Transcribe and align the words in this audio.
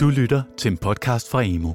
Du 0.00 0.08
lytter 0.08 0.42
til 0.56 0.72
en 0.72 0.78
podcast 0.78 1.30
fra 1.30 1.42
Emo. 1.44 1.68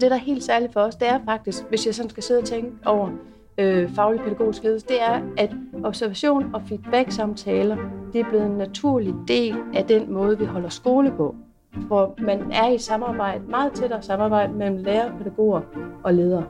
Det, 0.00 0.10
der 0.10 0.16
er 0.16 0.20
helt 0.20 0.42
særligt 0.42 0.72
for 0.72 0.80
os, 0.80 0.96
det 0.96 1.08
er 1.08 1.20
faktisk, 1.24 1.64
hvis 1.68 1.86
jeg 1.86 1.94
sådan 1.94 2.10
skal 2.10 2.22
sidde 2.22 2.40
og 2.40 2.44
tænke 2.44 2.72
over 2.86 3.10
øh, 3.58 3.90
faglig 3.90 4.20
pædagogisk 4.20 4.62
ledelse, 4.62 4.86
det 4.86 5.02
er, 5.02 5.22
at 5.36 5.50
observation 5.84 6.54
og 6.54 6.62
feedback-samtaler, 6.68 7.76
det 8.12 8.20
er 8.20 8.28
blevet 8.28 8.46
en 8.46 8.58
naturlig 8.58 9.14
del 9.28 9.56
af 9.74 9.84
den 9.84 10.12
måde, 10.12 10.38
vi 10.38 10.44
holder 10.44 10.68
skole 10.68 11.12
på. 11.16 11.34
Hvor 11.72 12.14
man 12.18 12.52
er 12.52 12.68
i 12.68 12.78
samarbejde, 12.78 13.44
meget 13.48 13.72
tættere 13.72 14.02
samarbejde 14.02 14.52
mellem 14.52 14.76
lærer, 14.76 15.18
pædagoger 15.18 15.60
og 16.04 16.14
ledere. 16.14 16.46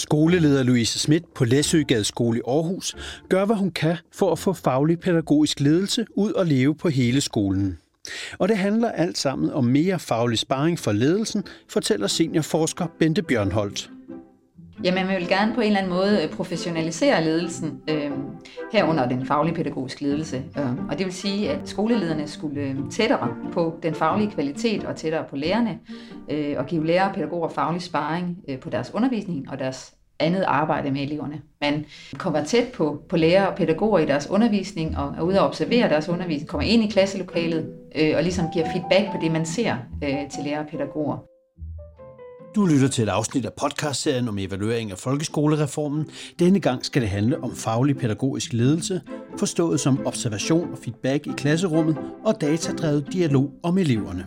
Skoleleder 0.00 0.62
Louise 0.62 0.98
Schmidt 0.98 1.34
på 1.34 1.44
Læsøgade 1.44 2.04
Skole 2.04 2.38
i 2.38 2.42
Aarhus 2.46 2.96
gør, 3.28 3.44
hvad 3.44 3.56
hun 3.56 3.70
kan 3.70 3.96
for 4.12 4.32
at 4.32 4.38
få 4.38 4.52
faglig 4.52 5.00
pædagogisk 5.00 5.60
ledelse 5.60 6.06
ud 6.14 6.32
og 6.32 6.46
leve 6.46 6.74
på 6.74 6.88
hele 6.88 7.20
skolen. 7.20 7.78
Og 8.38 8.48
det 8.48 8.56
handler 8.56 8.90
alt 8.90 9.18
sammen 9.18 9.50
om 9.50 9.64
mere 9.64 9.98
faglig 9.98 10.38
sparring 10.38 10.78
for 10.78 10.92
ledelsen, 10.92 11.44
fortæller 11.68 12.06
seniorforsker 12.06 12.86
Bente 12.98 13.22
Bjørnholt. 13.22 13.90
Jamen, 14.84 15.06
man 15.06 15.16
vil 15.16 15.28
gerne 15.28 15.54
på 15.54 15.60
en 15.60 15.66
eller 15.66 15.78
anden 15.78 15.92
måde 15.92 16.22
øh, 16.22 16.30
professionalisere 16.30 17.24
ledelsen, 17.24 17.80
øh, 17.90 18.10
herunder 18.72 19.08
den 19.08 19.26
faglige 19.26 19.54
pædagogiske 19.54 20.02
ledelse. 20.02 20.42
Øhm, 20.58 20.88
og 20.88 20.98
det 20.98 21.06
vil 21.06 21.14
sige, 21.14 21.50
at 21.50 21.68
skolelederne 21.68 22.28
skulle 22.28 22.60
øhm, 22.60 22.90
tættere 22.90 23.28
på 23.52 23.74
den 23.82 23.94
faglige 23.94 24.30
kvalitet 24.30 24.84
og 24.84 24.96
tættere 24.96 25.24
på 25.30 25.36
lærerne, 25.36 25.78
øh, 26.30 26.54
og 26.58 26.66
give 26.66 26.86
lærere 26.86 27.08
og 27.08 27.14
pædagoger 27.14 27.48
faglig 27.48 27.82
sparring 27.82 28.38
øh, 28.48 28.58
på 28.58 28.70
deres 28.70 28.94
undervisning 28.94 29.50
og 29.50 29.58
deres 29.58 29.94
andet 30.20 30.42
arbejde 30.42 30.90
med 30.90 31.02
eleverne. 31.02 31.42
Man 31.60 31.84
kommer 32.18 32.44
tæt 32.44 32.68
på, 32.74 33.02
på 33.08 33.16
lærere 33.16 33.48
og 33.48 33.54
pædagoger 33.54 33.98
i 33.98 34.06
deres 34.06 34.30
undervisning, 34.30 34.98
og 34.98 35.14
er 35.18 35.22
ude 35.22 35.40
og 35.40 35.46
observere 35.46 35.88
deres 35.88 36.08
undervisning, 36.08 36.48
kommer 36.48 36.66
ind 36.66 36.82
i 36.82 36.86
klasselokalet, 36.86 37.72
øh, 37.96 38.12
og 38.16 38.22
ligesom 38.22 38.46
giver 38.52 38.66
feedback 38.72 39.12
på 39.12 39.18
det, 39.22 39.32
man 39.32 39.46
ser 39.46 39.76
øh, 40.04 40.30
til 40.30 40.44
lærere 40.44 40.60
og 40.60 40.66
pædagoger. 40.66 41.29
Du 42.54 42.66
lytter 42.66 42.88
til 42.88 43.04
et 43.04 43.08
afsnit 43.08 43.44
af 43.44 43.52
podcastserien 43.52 44.28
om 44.28 44.38
evaluering 44.38 44.90
af 44.90 44.98
folkeskolereformen. 44.98 46.10
Denne 46.38 46.60
gang 46.60 46.84
skal 46.84 47.02
det 47.02 47.10
handle 47.10 47.44
om 47.44 47.56
faglig 47.56 47.96
pædagogisk 47.96 48.52
ledelse, 48.52 49.00
forstået 49.38 49.80
som 49.80 50.06
observation 50.06 50.72
og 50.72 50.78
feedback 50.78 51.26
i 51.26 51.30
klasserummet 51.36 51.96
og 52.24 52.40
datadrevet 52.40 53.12
dialog 53.12 53.50
om 53.62 53.78
eleverne. 53.78 54.26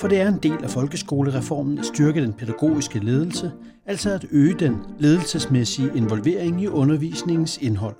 For 0.00 0.08
det 0.08 0.20
er 0.20 0.28
en 0.28 0.38
del 0.42 0.64
af 0.64 0.70
folkeskolereformen 0.70 1.78
at 1.78 1.86
styrke 1.86 2.22
den 2.22 2.32
pædagogiske 2.32 2.98
ledelse, 2.98 3.52
altså 3.86 4.10
at 4.10 4.26
øge 4.30 4.54
den 4.58 4.76
ledelsesmæssige 4.98 5.90
involvering 5.94 6.62
i 6.62 6.66
undervisningens 6.66 7.58
indhold, 7.58 7.96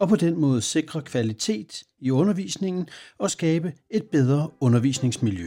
og 0.00 0.08
på 0.08 0.16
den 0.16 0.40
måde 0.40 0.62
sikre 0.62 1.02
kvalitet 1.02 1.82
i 2.00 2.10
undervisningen 2.10 2.88
og 3.18 3.30
skabe 3.30 3.72
et 3.90 4.02
bedre 4.12 4.48
undervisningsmiljø. 4.60 5.46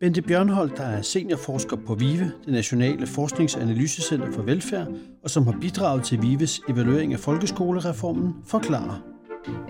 Bente 0.00 0.22
Bjørnhold, 0.22 0.70
der 0.76 0.84
er 0.84 1.02
seniorforsker 1.02 1.76
på 1.86 1.94
VIVE, 1.94 2.32
det 2.44 2.52
Nationale 2.52 3.06
forskningsanalysecenter 3.06 4.32
for 4.32 4.42
Velfærd, 4.42 4.88
og 5.22 5.30
som 5.30 5.46
har 5.46 5.56
bidraget 5.60 6.04
til 6.04 6.22
VIVEs 6.22 6.60
evaluering 6.68 7.12
af 7.12 7.18
folkeskolereformen, 7.18 8.34
forklarer. 8.46 9.02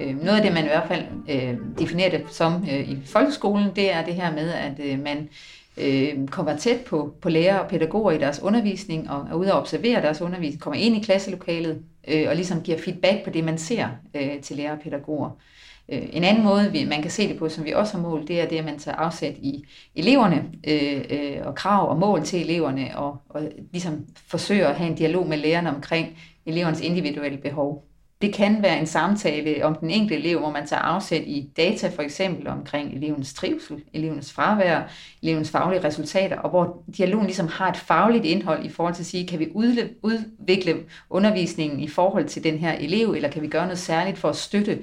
Øh, 0.01 0.17
noget 0.17 0.37
af 0.37 0.43
det, 0.43 0.53
man 0.53 0.65
i 0.65 0.69
hvert 0.69 0.89
fald 0.89 1.05
øh, 1.31 1.59
definerer 1.79 2.11
det 2.11 2.23
som 2.31 2.53
øh, 2.55 2.91
i 2.91 2.99
folkeskolen, 3.05 3.69
det 3.77 3.93
er 3.93 4.05
det 4.05 4.15
her 4.15 4.33
med, 4.33 4.51
at 4.51 4.81
øh, 4.85 4.99
man 4.99 5.29
øh, 5.77 6.29
kommer 6.29 6.57
tæt 6.57 6.81
på, 6.81 7.15
på 7.21 7.29
lærere 7.29 7.63
og 7.63 7.71
pædagoger 7.71 8.13
i 8.13 8.19
deres 8.19 8.43
undervisning, 8.43 9.11
og 9.11 9.27
er 9.31 9.35
ude 9.35 9.53
og 9.53 9.61
observere 9.61 10.03
deres 10.03 10.21
undervisning, 10.21 10.61
kommer 10.61 10.81
ind 10.81 10.97
i 10.97 11.01
klasselokalet, 11.01 11.83
øh, 12.09 12.29
og 12.29 12.37
ligesom 12.37 12.63
giver 12.63 12.79
feedback 12.79 13.25
på 13.25 13.31
det, 13.31 13.45
man 13.45 13.59
ser 13.59 13.89
øh, 14.15 14.41
til 14.43 14.57
lærere 14.57 14.73
og 14.73 14.81
pædagoger. 14.81 15.31
Øh, 15.31 15.68
Øh, 15.93 16.03
en 16.13 16.25
anden 16.25 16.45
måde, 16.45 16.87
man 16.89 17.03
kan 17.03 17.11
se 17.11 17.29
det 17.29 17.39
på, 17.39 17.49
som 17.49 17.65
vi 17.65 17.73
også 17.73 17.95
har 17.97 18.03
mål, 18.03 18.29
det 18.29 18.41
er 18.41 18.49
det, 18.49 18.57
at 18.57 18.65
man 18.65 18.79
tager 18.79 18.97
afsæt 18.97 19.35
i 19.37 19.65
eleverne 19.95 20.45
øh, 20.67 21.05
øh, 21.11 21.37
og 21.45 21.55
krav 21.55 21.91
og 21.91 21.99
mål 21.99 22.23
til 22.25 22.41
eleverne, 22.41 22.99
og, 22.99 23.17
og 23.29 23.43
ligesom 23.73 24.07
forsøger 24.27 24.69
at 24.69 24.77
have 24.77 24.91
en 24.91 24.97
dialog 24.97 25.29
med 25.29 25.39
lærerne 25.39 25.75
omkring 25.75 26.19
elevernes 26.47 26.81
individuelle 26.81 27.39
behov. 27.39 27.85
Det 28.23 28.35
kan 28.35 28.63
være 28.63 28.81
en 28.81 28.87
samtale 28.87 29.65
om 29.65 29.75
den 29.75 29.91
enkelte 29.91 30.17
elev, 30.17 30.39
hvor 30.39 30.51
man 30.51 30.67
tager 30.67 30.83
afsæt 30.83 31.23
i 31.23 31.51
data 31.57 31.89
for 31.89 32.03
eksempel 32.03 32.49
omkring 32.49 32.95
elevens 32.95 33.35
trivsel, 33.35 33.83
elevens 33.93 34.33
fravær, 34.33 34.83
elevens 35.23 35.51
faglige 35.51 35.85
resultater, 35.85 36.39
og 36.39 36.51
hvor 36.51 36.83
dialogen 36.97 37.27
ligesom 37.27 37.49
har 37.49 37.71
et 37.71 37.77
fagligt 37.77 38.25
indhold 38.25 38.65
i 38.65 38.69
forhold 38.69 38.95
til 38.95 39.03
at 39.03 39.07
sige, 39.07 39.27
kan 39.27 39.39
vi 39.39 39.49
udvikle 39.55 40.77
undervisningen 41.11 41.81
i 41.81 41.89
forhold 41.89 42.25
til 42.25 42.45
den 42.45 42.59
her 42.59 42.73
elev, 42.73 43.11
eller 43.11 43.29
kan 43.29 43.43
vi 43.43 43.49
gøre 43.49 43.65
noget 43.65 43.79
særligt 43.79 44.19
for 44.19 44.29
at 44.29 44.37
støtte 44.37 44.79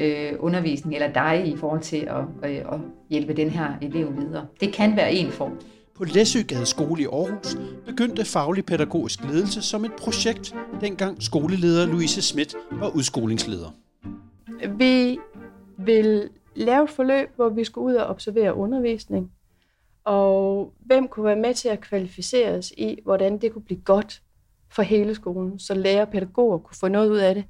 øh, 0.00 0.32
undervisning 0.38 0.94
eller 0.94 1.12
dig 1.12 1.46
i 1.46 1.56
forhold 1.56 1.80
til 1.80 1.96
at, 1.96 2.50
øh, 2.50 2.56
at 2.56 2.80
hjælpe 3.10 3.32
den 3.32 3.50
her 3.50 3.72
elev 3.82 4.16
videre. 4.16 4.46
Det 4.60 4.72
kan 4.72 4.96
være 4.96 5.12
en 5.12 5.30
form. 5.30 5.60
På 5.96 6.04
Læsøgade 6.04 6.66
Skole 6.66 7.02
i 7.02 7.06
Aarhus 7.06 7.56
begyndte 7.86 8.24
faglig 8.24 8.66
pædagogisk 8.66 9.24
ledelse 9.24 9.62
som 9.62 9.84
et 9.84 9.92
projekt, 9.92 10.54
dengang 10.80 11.22
skoleleder 11.22 11.86
Louise 11.86 12.22
Schmidt 12.22 12.54
var 12.72 12.88
udskolingsleder. 12.88 13.74
Vi 14.78 15.18
vil 15.78 16.28
lave 16.54 16.84
et 16.84 16.90
forløb, 16.90 17.28
hvor 17.36 17.48
vi 17.48 17.64
skulle 17.64 17.86
ud 17.86 17.94
og 17.94 18.06
observere 18.06 18.54
undervisning, 18.54 19.32
og 20.04 20.72
hvem 20.78 21.08
kunne 21.08 21.24
være 21.24 21.36
med 21.36 21.54
til 21.54 21.68
at 21.68 21.80
kvalificeres 21.80 22.72
i, 22.76 22.98
hvordan 23.04 23.38
det 23.38 23.52
kunne 23.52 23.62
blive 23.62 23.80
godt 23.80 24.22
for 24.70 24.82
hele 24.82 25.14
skolen, 25.14 25.58
så 25.58 25.74
lærer 25.74 26.06
og 26.06 26.12
pædagoger 26.12 26.58
kunne 26.58 26.76
få 26.76 26.88
noget 26.88 27.10
ud 27.10 27.18
af 27.18 27.34
det. 27.34 27.44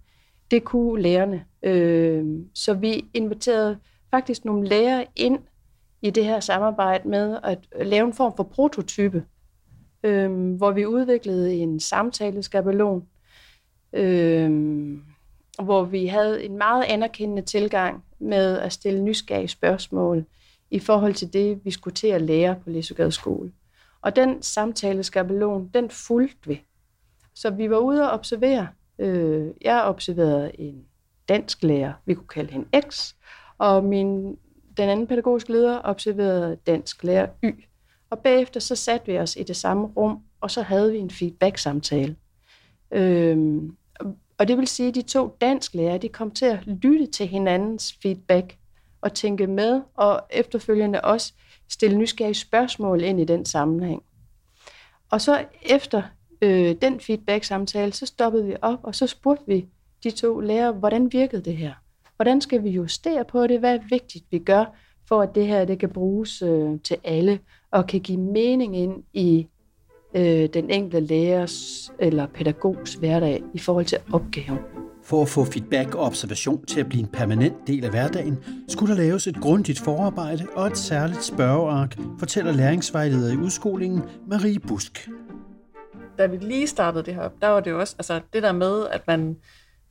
Det 0.50 0.65
kunne 0.65 1.03
lærerne. 1.03 1.44
Øh, 1.62 2.25
så 2.55 2.75
vi 2.75 3.05
inviterede 3.15 3.78
faktisk 4.11 4.44
nogle 4.44 4.69
lærere 4.69 5.06
ind 5.16 5.38
i 6.03 6.11
det 6.11 6.25
her 6.25 6.41
samarbejde 6.41 7.09
med 7.09 7.38
at 7.44 7.59
lave 7.83 8.06
en 8.06 8.12
form 8.12 8.33
for 8.37 8.43
prototype, 8.43 9.25
øh, 10.03 10.56
hvor 10.56 10.71
vi 10.71 10.87
udviklede 10.87 11.55
en 11.55 11.81
samtaleskabelon, 11.81 13.06
øh, 13.93 14.50
hvor 15.62 15.84
vi 15.84 16.06
havde 16.06 16.44
en 16.44 16.59
meget 16.59 16.84
anerkendende 16.84 17.43
tilgang 17.43 18.05
med 18.19 18.59
at 18.59 18.72
stille 18.72 19.03
nysgerrige 19.03 19.49
spørgsmål 19.49 20.25
i 20.71 20.78
forhold 20.78 21.15
til 21.15 21.33
det, 21.33 21.60
vi 21.65 21.71
skulle 21.71 21.94
til 21.94 22.06
at 22.06 22.22
lære 22.22 22.56
på 22.65 22.71
Læsøgade 22.71 23.12
skole. 23.12 23.53
Og 24.03 24.16
den 24.16 24.43
samtaleskabelon, 24.43 25.71
den 25.75 25.91
fulgte 25.91 26.49
vi. 26.49 26.62
Så 27.34 27.50
vi 27.50 27.71
var 27.71 27.78
ude 27.78 28.10
og 28.10 28.10
observere. 28.10 28.69
Øh, 29.00 29.50
jeg 29.61 29.83
observerede 29.83 30.61
en 30.61 30.84
dansk 31.28 31.62
lærer, 31.62 31.93
vi 32.06 32.15
kunne 32.15 32.28
kalde 32.28 32.53
hende 32.53 32.83
X, 32.88 33.15
og 33.59 33.84
min 33.84 34.37
den 34.77 34.88
anden 34.88 35.06
pædagogiske 35.06 35.53
leder 35.53 35.81
observerede 35.84 36.56
dansk 36.66 37.05
lærer 37.05 37.28
Y. 37.44 37.65
Og 38.10 38.19
bagefter 38.19 38.60
så 38.60 38.77
satte 38.77 39.06
vi 39.06 39.19
os 39.19 39.37
i 39.37 39.43
det 39.43 39.56
samme 39.56 39.87
rum, 39.87 40.19
og 40.41 40.50
så 40.50 40.62
havde 40.62 40.93
vi 40.93 40.99
en 40.99 41.10
feedback-samtale. 41.10 42.16
Øhm, 42.91 43.77
og 44.39 44.49
det 44.49 44.59
vil 44.59 44.69
sige, 44.69 44.89
at 44.89 44.94
de 44.94 45.03
to 45.03 45.37
dansk 45.41 45.75
lærere, 45.75 45.99
de 45.99 46.09
kom 46.09 46.31
til 46.31 46.44
at 46.44 46.66
lytte 46.66 47.06
til 47.06 47.27
hinandens 47.27 47.99
feedback 48.03 48.56
og 49.00 49.15
tænke 49.15 49.47
med, 49.47 49.83
og 49.94 50.21
efterfølgende 50.31 51.00
også 51.00 51.33
stille 51.69 51.99
nysgerrige 51.99 52.34
spørgsmål 52.34 53.03
ind 53.03 53.21
i 53.21 53.25
den 53.25 53.44
sammenhæng. 53.44 54.03
Og 55.10 55.21
så 55.21 55.44
efter 55.62 56.03
øh, 56.43 56.75
den 56.83 57.01
feedback-samtale, 57.01 57.93
så 57.93 58.06
stoppede 58.06 58.47
vi 58.47 58.56
op, 58.62 58.78
og 58.83 58.95
så 58.95 59.06
spurgte 59.06 59.45
vi 59.47 59.67
de 60.05 60.11
to 60.11 60.41
lærere, 60.41 60.73
hvordan 60.73 61.12
virkede 61.12 61.43
det 61.43 61.56
her? 61.56 61.73
Hvordan 62.17 62.41
skal 62.41 62.65
vi 62.65 62.71
justere 62.71 63.25
på 63.25 63.47
det? 63.47 63.59
Hvad 63.59 63.75
er 63.75 63.81
vigtigt, 63.91 64.25
vi 64.31 64.39
gør, 64.39 64.65
for 65.09 65.23
at 65.23 65.34
det 65.34 65.47
her 65.47 65.65
det 65.65 65.78
kan 65.78 65.89
bruges 65.89 66.43
øh, 66.43 66.81
til 66.84 66.97
alle 67.05 67.39
og 67.71 67.87
kan 67.87 68.01
give 68.01 68.21
mening 68.21 68.77
ind 68.77 69.03
i 69.12 69.47
øh, 70.15 70.49
den 70.55 70.71
enkelte 70.71 71.01
lærers 71.01 71.91
eller 71.99 72.27
pædagogs 72.27 72.95
hverdag 72.95 73.43
i 73.55 73.59
forhold 73.59 73.84
til 73.84 73.99
opgaven. 74.12 74.59
For 75.03 75.22
at 75.22 75.28
få 75.28 75.45
feedback 75.45 75.95
og 75.95 76.07
observation 76.07 76.65
til 76.65 76.81
at 76.81 76.89
blive 76.89 77.03
en 77.03 77.09
permanent 77.09 77.57
del 77.66 77.84
af 77.84 77.91
hverdagen, 77.91 78.39
skulle 78.69 78.95
der 78.95 79.03
laves 79.03 79.27
et 79.27 79.37
grundigt 79.37 79.78
forarbejde 79.78 80.47
og 80.57 80.66
et 80.66 80.78
særligt 80.78 81.25
spørgeark, 81.25 81.98
fortæller 82.19 82.53
læringsvejleder 82.53 83.33
i 83.33 83.37
udskolingen 83.37 84.03
Marie 84.27 84.59
Busk. 84.59 85.09
Da 86.19 86.27
vi 86.27 86.37
lige 86.37 86.66
startede 86.66 87.04
det 87.04 87.15
her 87.15 87.22
op, 87.22 87.33
der 87.42 87.48
var 87.48 87.60
det 87.60 87.71
jo 87.71 87.81
også 87.81 87.95
altså 87.98 88.21
det 88.33 88.42
der 88.42 88.53
med, 88.53 88.87
at 88.87 89.07
man 89.07 89.37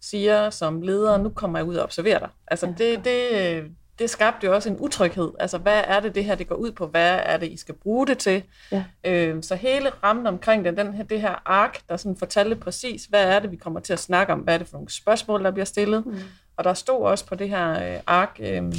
siger 0.02 0.50
som 0.50 0.82
leder, 0.82 1.18
nu 1.18 1.30
kommer 1.30 1.60
jeg 1.60 1.68
ud 1.68 1.76
og 1.76 1.84
observerer 1.84 2.20
dig. 2.20 2.30
Altså 2.48 2.74
det, 2.78 3.06
det, 3.06 3.64
det 4.00 4.10
skabte 4.10 4.48
jo 4.48 4.56
også 4.56 4.70
en 4.70 4.78
utryghed. 4.80 5.32
Altså 5.40 5.58
hvad 5.58 5.82
er 5.88 6.00
det, 6.00 6.16
det 6.16 6.26
her 6.26 6.36
det 6.36 6.48
går 6.48 6.56
ud 6.56 6.72
på? 6.72 6.88
Hvad 6.88 7.20
er 7.24 7.38
det, 7.38 7.48
I 7.48 7.58
skal 7.58 7.76
bruge 7.76 8.08
det 8.08 8.18
til? 8.18 8.44
Ja. 8.72 8.84
Øh, 9.04 9.44
så 9.44 9.56
hele 9.56 9.90
rammen 10.04 10.28
omkring 10.28 10.66
det, 10.66 10.78
den 10.78 10.94
her, 10.94 11.04
det 11.04 11.22
her 11.22 11.42
ark, 11.46 11.82
der 11.90 11.98
sådan 11.98 12.18
fortalte 12.18 12.56
præcis, 12.56 13.06
hvad 13.06 13.24
er 13.24 13.40
det, 13.40 13.52
vi 13.52 13.56
kommer 13.56 13.80
til 13.80 13.94
at 13.94 14.00
snakke 14.00 14.34
om? 14.34 14.40
Hvad 14.40 14.54
er 14.54 14.58
det 14.58 14.68
for 14.68 14.78
nogle 14.78 14.92
spørgsmål, 14.92 15.44
der 15.44 15.52
bliver 15.52 15.66
stillet? 15.66 16.06
Mm. 16.06 16.20
Og 16.58 16.64
der 16.64 16.74
stod 16.74 17.02
også 17.02 17.26
på 17.26 17.36
det 17.36 17.50
her 17.50 17.94
øh, 17.94 18.00
ark, 18.08 18.40
øh, 18.40 18.74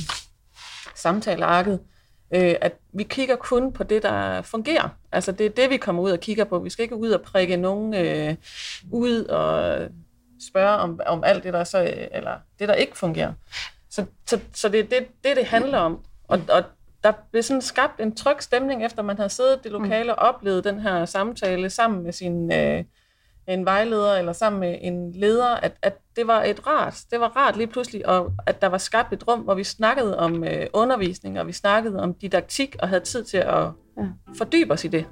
samtalearket, 0.94 1.80
øh, 2.34 2.54
at 2.60 2.72
vi 2.92 3.02
kigger 3.02 3.36
kun 3.36 3.72
på 3.72 3.84
det, 3.84 4.02
der 4.02 4.42
fungerer. 4.42 4.88
Altså 5.12 5.32
det 5.32 5.46
er 5.46 5.50
det, 5.50 5.70
vi 5.70 5.76
kommer 5.76 6.02
ud 6.02 6.10
og 6.10 6.20
kigger 6.20 6.44
på. 6.44 6.58
Vi 6.58 6.70
skal 6.70 6.82
ikke 6.82 6.96
ud 6.96 7.10
og 7.10 7.22
prikke 7.22 7.56
nogen 7.56 7.94
øh, 7.94 8.36
ud 8.92 9.24
og 9.24 9.78
spørge 10.48 10.76
om, 10.76 11.00
om 11.06 11.24
alt 11.24 11.44
det, 11.44 11.52
der 11.52 11.64
så, 11.64 11.82
øh, 11.82 12.06
eller 12.12 12.36
det, 12.58 12.68
der 12.68 12.74
ikke 12.74 12.98
fungerer. 12.98 13.32
Så, 13.90 14.04
så, 14.26 14.40
så 14.54 14.68
det 14.68 14.80
er 14.80 14.84
det, 14.84 15.06
det, 15.24 15.36
det 15.36 15.44
handler 15.44 15.78
om. 15.78 16.00
Og, 16.28 16.40
og 16.48 16.64
der 17.04 17.12
blev 17.30 17.42
sådan 17.42 17.62
skabt 17.62 18.00
en 18.00 18.16
tryg 18.16 18.36
stemning, 18.40 18.84
efter 18.84 19.02
man 19.02 19.16
havde 19.16 19.28
siddet 19.28 19.56
i 19.56 19.60
det 19.62 19.72
lokale 19.72 20.14
og 20.14 20.34
oplevet 20.34 20.64
den 20.64 20.80
her 20.80 21.04
samtale 21.04 21.70
sammen 21.70 22.02
med 22.02 22.12
sin 22.12 22.52
øh, 22.52 22.84
en 23.46 23.64
vejleder 23.64 24.14
eller 24.14 24.32
sammen 24.32 24.60
med 24.60 24.78
en 24.80 25.12
leder, 25.12 25.54
at, 25.54 25.72
at 25.82 25.98
det 26.16 26.26
var 26.26 26.42
et 26.42 26.66
rart, 26.66 27.02
det 27.10 27.20
var 27.20 27.28
rart 27.28 27.56
lige 27.56 27.66
pludselig, 27.66 28.08
og 28.08 28.32
at 28.46 28.62
der 28.62 28.68
var 28.68 28.78
skabt 28.78 29.12
et 29.12 29.28
rum, 29.28 29.40
hvor 29.40 29.54
vi 29.54 29.64
snakkede 29.64 30.18
om 30.18 30.44
øh, 30.44 30.66
undervisning, 30.72 31.40
og 31.40 31.46
vi 31.46 31.52
snakkede 31.52 32.00
om 32.00 32.14
didaktik, 32.14 32.76
og 32.82 32.88
havde 32.88 33.04
tid 33.04 33.24
til 33.24 33.36
at 33.36 33.68
ja. 33.96 34.02
fordybe 34.36 34.72
os 34.72 34.84
i 34.84 34.88
det. 34.88 35.06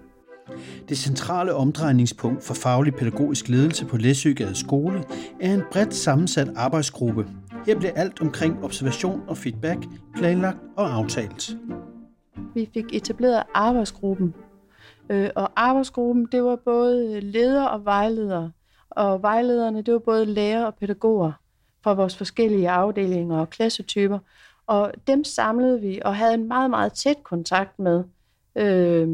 Det 0.88 0.98
centrale 0.98 1.54
omdrejningspunkt 1.54 2.44
for 2.44 2.54
faglig 2.54 2.94
pædagogisk 2.94 3.48
ledelse 3.48 3.86
på 3.86 3.96
Læsøgade 3.96 4.54
skole 4.54 5.04
er 5.40 5.54
en 5.54 5.62
bredt 5.72 5.94
sammensat 5.94 6.48
arbejdsgruppe. 6.56 7.26
Her 7.66 7.78
bliver 7.78 7.92
alt 7.96 8.20
omkring 8.20 8.64
observation 8.64 9.22
og 9.28 9.36
feedback 9.36 9.78
planlagt 10.16 10.58
og 10.76 10.92
aftalt. 10.92 11.50
Vi 12.54 12.70
fik 12.74 12.84
etableret 12.92 13.42
arbejdsgruppen, 13.54 14.34
øh, 15.10 15.30
og 15.36 15.50
arbejdsgruppen 15.56 16.28
det 16.32 16.44
var 16.44 16.56
både 16.64 17.20
ledere 17.20 17.70
og 17.70 17.84
vejledere, 17.84 18.52
og 18.98 19.22
vejlederne 19.22 19.82
det 19.82 19.94
var 19.94 19.98
både 19.98 20.26
lærere 20.26 20.66
og 20.66 20.74
pædagoger 20.74 21.32
fra 21.84 21.92
vores 21.92 22.16
forskellige 22.16 22.70
afdelinger 22.70 23.40
og 23.40 23.50
klassetyper, 23.50 24.18
og 24.66 24.92
dem 25.06 25.24
samlede 25.24 25.80
vi 25.80 26.00
og 26.04 26.16
havde 26.16 26.34
en 26.34 26.48
meget, 26.48 26.70
meget 26.70 26.92
tæt 26.92 27.22
kontakt 27.22 27.78
med. 27.78 28.04
Øh, 28.56 29.08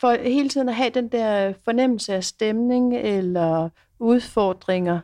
for 0.00 0.22
hele 0.22 0.48
tiden 0.48 0.68
at 0.68 0.74
have 0.74 0.90
den 0.90 1.08
der 1.08 1.52
fornemmelse 1.64 2.14
af 2.14 2.24
stemning 2.24 2.96
eller 2.96 3.68
udfordringer, 3.98 5.00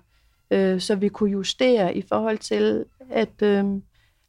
øh, 0.51 0.81
så 0.81 0.95
vi 0.95 1.09
kunne 1.09 1.31
justere 1.31 1.97
i 1.97 2.03
forhold 2.03 2.39
til, 2.39 2.85
at 3.11 3.43
øh, 3.43 3.65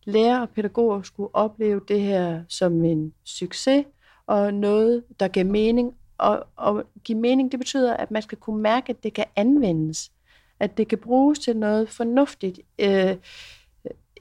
lærere 0.04 0.42
og 0.42 0.50
pædagoger 0.50 1.02
skulle 1.02 1.36
opleve 1.36 1.82
det 1.88 2.02
her 2.02 2.44
som 2.50 2.84
en 2.84 3.14
succes 3.24 3.86
og 4.28 4.54
noget, 4.54 5.04
der 5.20 5.28
gav 5.28 5.46
mening. 5.46 5.94
Og, 6.18 6.48
og 6.56 6.84
give 7.04 7.18
mening, 7.18 7.52
det 7.52 7.60
betyder, 7.60 7.94
at 7.94 8.12
man 8.12 8.22
skal 8.22 8.38
kunne 8.38 8.62
mærke, 8.62 8.90
at 8.90 9.04
det 9.04 9.14
kan 9.14 9.26
anvendes, 9.36 10.12
at 10.60 10.78
det 10.78 10.88
kan 10.88 10.98
bruges 10.98 11.40
til 11.40 11.58
noget 11.58 11.90
fornuftigt. 11.90 12.60
Øh, 12.80 13.16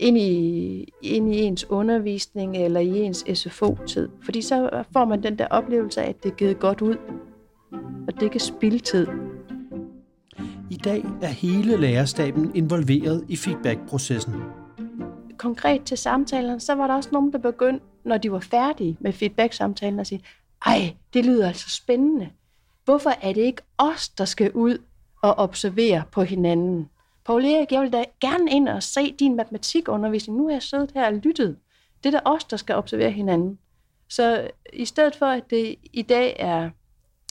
ind 0.00 0.18
i, 0.18 0.92
ind 1.02 1.34
i 1.34 1.38
ens 1.38 1.70
undervisning 1.70 2.56
eller 2.56 2.80
i 2.80 3.00
ens 3.00 3.24
SFO-tid. 3.34 4.08
Fordi 4.22 4.42
så 4.42 4.84
får 4.92 5.04
man 5.04 5.22
den 5.22 5.38
der 5.38 5.46
oplevelse 5.46 6.02
af, 6.02 6.08
at 6.08 6.22
det 6.22 6.30
er 6.30 6.36
givet 6.36 6.58
godt 6.58 6.82
ud, 6.82 6.96
og 8.08 8.20
det 8.20 8.30
kan 8.30 8.40
spilde 8.40 8.78
tid. 8.78 9.06
I 10.70 10.76
dag 10.76 11.04
er 11.22 11.26
hele 11.26 11.76
lærerstaben 11.76 12.50
involveret 12.54 13.24
i 13.28 13.36
feedback-processen. 13.36 14.34
Konkret 15.38 15.82
til 15.84 15.98
samtalerne, 15.98 16.60
så 16.60 16.74
var 16.74 16.86
der 16.86 16.94
også 16.94 17.08
nogen, 17.12 17.32
der 17.32 17.38
begyndte, 17.38 17.86
når 18.04 18.18
de 18.18 18.32
var 18.32 18.40
færdige 18.40 18.96
med 19.00 19.12
feedback-samtalen, 19.12 20.00
at 20.00 20.06
sige, 20.06 20.20
ej, 20.66 20.96
det 21.14 21.24
lyder 21.24 21.48
altså 21.48 21.70
spændende. 21.70 22.30
Hvorfor 22.84 23.10
er 23.22 23.32
det 23.32 23.40
ikke 23.40 23.62
os, 23.78 24.08
der 24.08 24.24
skal 24.24 24.52
ud 24.52 24.78
og 25.22 25.38
observere 25.38 26.02
på 26.12 26.22
hinanden? 26.22 26.90
Paul 27.24 27.44
Erik, 27.44 27.72
jeg 27.72 27.82
vil 27.82 27.92
da 27.92 28.04
gerne 28.20 28.50
ind 28.50 28.68
og 28.68 28.82
se 28.82 29.12
din 29.12 29.36
matematikundervisning. 29.36 30.38
Nu 30.38 30.44
har 30.44 30.52
jeg 30.52 30.62
siddet 30.62 30.90
her 30.94 31.06
og 31.06 31.12
lyttet. 31.12 31.56
Det 32.04 32.14
er 32.14 32.20
da 32.20 32.30
os, 32.30 32.44
der 32.44 32.56
skal 32.56 32.76
observere 32.76 33.10
hinanden. 33.10 33.58
Så 34.08 34.50
i 34.72 34.84
stedet 34.84 35.16
for, 35.16 35.26
at 35.26 35.50
det 35.50 35.76
i 35.92 36.02
dag 36.02 36.36
er, 36.38 36.70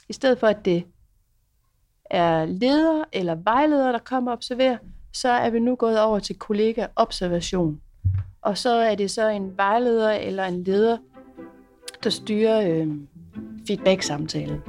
i 0.10 0.14
stedet 0.14 0.40
for, 0.40 0.48
at 0.48 0.66
det 0.66 0.86
er 2.06 2.46
leder 2.46 3.04
eller 3.12 3.36
vejleder, 3.36 3.92
der 3.92 4.00
kommer 4.00 4.32
og 4.32 4.38
observerer, 4.38 4.78
så 5.12 5.30
er 5.30 5.50
vi 5.50 5.60
nu 5.60 5.76
gået 5.76 6.02
over 6.02 6.20
til 6.20 6.36
kollega-observation. 6.36 7.82
Og 8.42 8.58
så 8.58 8.70
er 8.70 8.96
det 8.96 9.12
så 9.12 9.28
en 9.28 9.58
vejleder 9.58 10.12
eller 10.12 10.46
en 10.46 10.64
leder, 10.64 10.98
der 12.04 12.10
styrer 12.10 12.70
øh, 12.70 12.88
feedback-samtalen. 13.68 14.60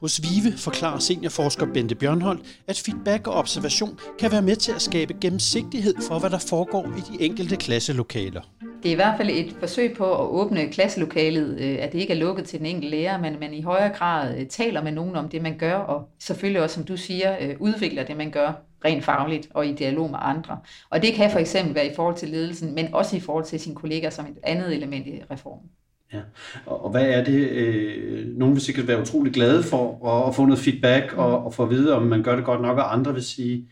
Hos 0.00 0.20
VIVE 0.22 0.56
forklarer 0.56 0.98
seniorforsker 0.98 1.66
Bente 1.74 1.94
Bjørnholdt, 1.94 2.60
at 2.66 2.82
feedback 2.86 3.26
og 3.26 3.34
observation 3.34 3.98
kan 4.18 4.32
være 4.32 4.42
med 4.42 4.56
til 4.56 4.72
at 4.72 4.82
skabe 4.82 5.14
gennemsigtighed 5.20 5.94
for, 6.08 6.18
hvad 6.18 6.30
der 6.30 6.38
foregår 6.48 6.86
i 6.86 7.00
de 7.00 7.24
enkelte 7.24 7.56
klasselokaler. 7.56 8.40
Det 8.82 8.88
er 8.88 8.92
i 8.92 8.94
hvert 8.94 9.16
fald 9.16 9.30
et 9.30 9.56
forsøg 9.60 9.96
på 9.96 10.14
at 10.14 10.28
åbne 10.28 10.68
klasselokalet, 10.68 11.60
øh, 11.60 11.76
at 11.80 11.92
det 11.92 11.98
ikke 11.98 12.12
er 12.12 12.18
lukket 12.18 12.44
til 12.44 12.58
den 12.58 12.66
enkelte 12.66 12.96
lærer, 12.96 13.18
men 13.18 13.40
man 13.40 13.54
i 13.54 13.62
højere 13.62 13.94
grad 13.94 14.38
øh, 14.38 14.46
taler 14.46 14.82
med 14.82 14.92
nogen 14.92 15.16
om 15.16 15.28
det, 15.28 15.42
man 15.42 15.58
gør, 15.58 15.74
og 15.74 16.08
selvfølgelig 16.18 16.62
også, 16.62 16.74
som 16.74 16.84
du 16.84 16.96
siger, 16.96 17.36
øh, 17.40 17.56
udvikler 17.58 18.04
det, 18.04 18.16
man 18.16 18.30
gør 18.30 18.52
rent 18.84 19.04
fagligt 19.04 19.48
og 19.50 19.66
i 19.66 19.72
dialog 19.72 20.10
med 20.10 20.18
andre. 20.22 20.58
Og 20.90 21.02
det 21.02 21.14
kan 21.14 21.30
for 21.30 21.38
eksempel 21.38 21.74
være 21.74 21.86
i 21.86 21.94
forhold 21.96 22.16
til 22.16 22.28
ledelsen, 22.28 22.74
men 22.74 22.94
også 22.94 23.16
i 23.16 23.20
forhold 23.20 23.44
til 23.44 23.60
sine 23.60 23.74
kollegaer 23.74 24.10
som 24.10 24.26
et 24.26 24.38
andet 24.42 24.74
element 24.74 25.06
i 25.06 25.20
reformen. 25.30 25.70
Ja. 26.12 26.20
Og, 26.66 26.84
og 26.84 26.90
hvad 26.90 27.08
er 27.08 27.24
det, 27.24 27.48
øh, 27.50 28.26
nogen 28.26 28.54
vil 28.54 28.62
sikkert 28.62 28.88
være 28.88 29.00
utrolig 29.00 29.32
glade 29.32 29.62
for 29.62 30.08
at, 30.08 30.28
at 30.28 30.34
få 30.34 30.44
noget 30.44 30.58
feedback 30.58 31.12
og, 31.16 31.44
og 31.44 31.54
få 31.54 31.62
at 31.62 31.70
vide, 31.70 31.94
om 31.94 32.02
man 32.02 32.22
gør 32.22 32.36
det 32.36 32.44
godt 32.44 32.60
nok, 32.60 32.78
og 32.78 32.92
andre 32.92 33.14
vil 33.14 33.22
sige, 33.22 33.68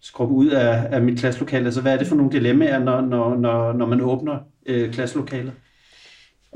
skrubbe 0.00 0.34
ud 0.34 0.48
af, 0.48 0.88
af 0.90 1.02
mit 1.02 1.18
klasselokale. 1.18 1.64
Altså 1.64 1.80
hvad 1.80 1.94
er 1.94 1.98
det 1.98 2.06
for 2.06 2.16
nogle 2.16 2.32
dilemmaer, 2.32 2.78
når, 2.78 3.00
når, 3.00 3.36
når, 3.36 3.72
når 3.72 3.86
man 3.86 4.00
åbner 4.00 4.38
øh, 4.66 4.92
klasselokalet? 4.92 5.52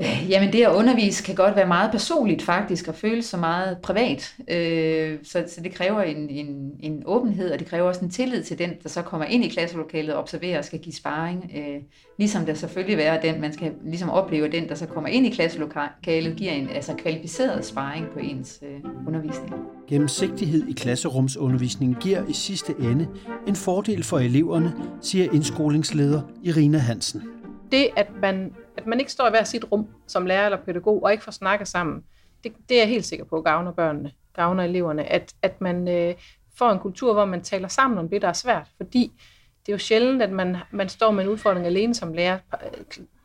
Øh, 0.01 0.29
jamen 0.29 0.53
det 0.53 0.63
at 0.63 0.71
undervise 0.71 1.23
kan 1.23 1.35
godt 1.35 1.55
være 1.55 1.67
meget 1.67 1.91
personligt 1.91 2.41
faktisk, 2.41 2.87
og 2.87 2.95
føles 2.95 3.25
så 3.25 3.37
meget 3.37 3.77
privat. 3.77 4.35
Øh, 4.47 5.17
så, 5.23 5.43
så 5.47 5.61
det 5.61 5.73
kræver 5.73 6.01
en, 6.01 6.29
en, 6.29 6.71
en 6.79 7.03
åbenhed, 7.05 7.51
og 7.51 7.59
det 7.59 7.67
kræver 7.67 7.87
også 7.87 8.01
en 8.01 8.09
tillid 8.09 8.43
til 8.43 8.59
den, 8.59 8.69
der 8.83 8.89
så 8.89 9.01
kommer 9.01 9.25
ind 9.25 9.45
i 9.45 9.49
klasselokalet 9.49 10.13
og 10.13 10.19
observerer 10.19 10.57
og 10.57 10.65
skal 10.65 10.79
give 10.79 10.93
sparring. 10.93 11.51
Øh, 11.57 11.81
ligesom 12.17 12.45
der 12.45 12.53
selvfølgelig 12.53 12.97
være 12.97 13.21
den, 13.21 13.41
man 13.41 13.53
skal 13.53 13.71
ligesom 13.85 14.09
opleve, 14.09 14.47
den, 14.47 14.69
der 14.69 14.75
så 14.75 14.85
kommer 14.85 15.09
ind 15.09 15.25
i 15.25 15.29
klasselokalet, 15.29 16.35
giver 16.37 16.51
en 16.51 16.69
altså 16.69 16.93
kvalificeret 16.93 17.65
sparring 17.65 18.05
på 18.13 18.19
ens 18.19 18.59
øh, 18.63 18.91
undervisning. 19.07 19.53
Gennemsigtighed 19.87 20.67
i 20.67 20.73
klasserumsundervisningen 20.73 21.97
giver 22.01 22.27
i 22.29 22.33
sidste 22.33 22.73
ende 22.79 23.07
en 23.47 23.55
fordel 23.55 24.03
for 24.03 24.19
eleverne, 24.19 24.73
siger 25.01 25.31
indskolingsleder 25.33 26.21
Irina 26.43 26.77
Hansen. 26.77 27.21
Det, 27.71 27.87
at 27.95 28.07
man 28.21 28.51
at 28.77 28.87
man 28.87 28.99
ikke 28.99 29.11
står 29.11 29.27
i 29.27 29.29
hver 29.29 29.43
sit 29.43 29.65
rum 29.71 29.87
som 30.07 30.25
lærer 30.25 30.45
eller 30.45 30.57
pædagog 30.57 31.03
og 31.03 31.11
ikke 31.11 31.23
får 31.23 31.31
snakket 31.31 31.67
sammen, 31.67 32.03
det, 32.43 32.53
det 32.69 32.77
er 32.77 32.81
jeg 32.81 32.89
helt 32.89 33.05
sikker 33.05 33.25
på 33.25 33.41
gavner 33.41 33.71
børnene, 33.71 34.11
gavner 34.35 34.63
eleverne, 34.63 35.03
at, 35.03 35.33
at 35.41 35.61
man 35.61 35.87
øh, 35.87 36.15
får 36.57 36.71
en 36.71 36.79
kultur, 36.79 37.13
hvor 37.13 37.25
man 37.25 37.41
taler 37.41 37.67
sammen 37.67 37.99
om 37.99 38.09
det, 38.09 38.21
der 38.21 38.27
er 38.27 38.33
svært, 38.33 38.67
fordi 38.77 39.11
det 39.65 39.71
er 39.71 39.73
jo 39.73 39.77
sjældent, 39.77 40.21
at 40.21 40.31
man, 40.31 40.57
man 40.71 40.89
står 40.89 41.11
med 41.11 41.23
en 41.23 41.29
udfordring 41.29 41.65
alene 41.65 41.95
som 41.95 42.13
lærer. 42.13 42.37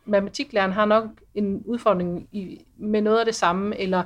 Matematiklæreren 0.05 0.71
har 0.71 0.85
nok 0.85 1.05
en 1.35 1.63
udfordring 1.65 2.27
i, 2.31 2.65
med 2.77 3.01
noget 3.01 3.19
af 3.19 3.25
det 3.25 3.35
samme, 3.35 3.79
eller 3.79 4.03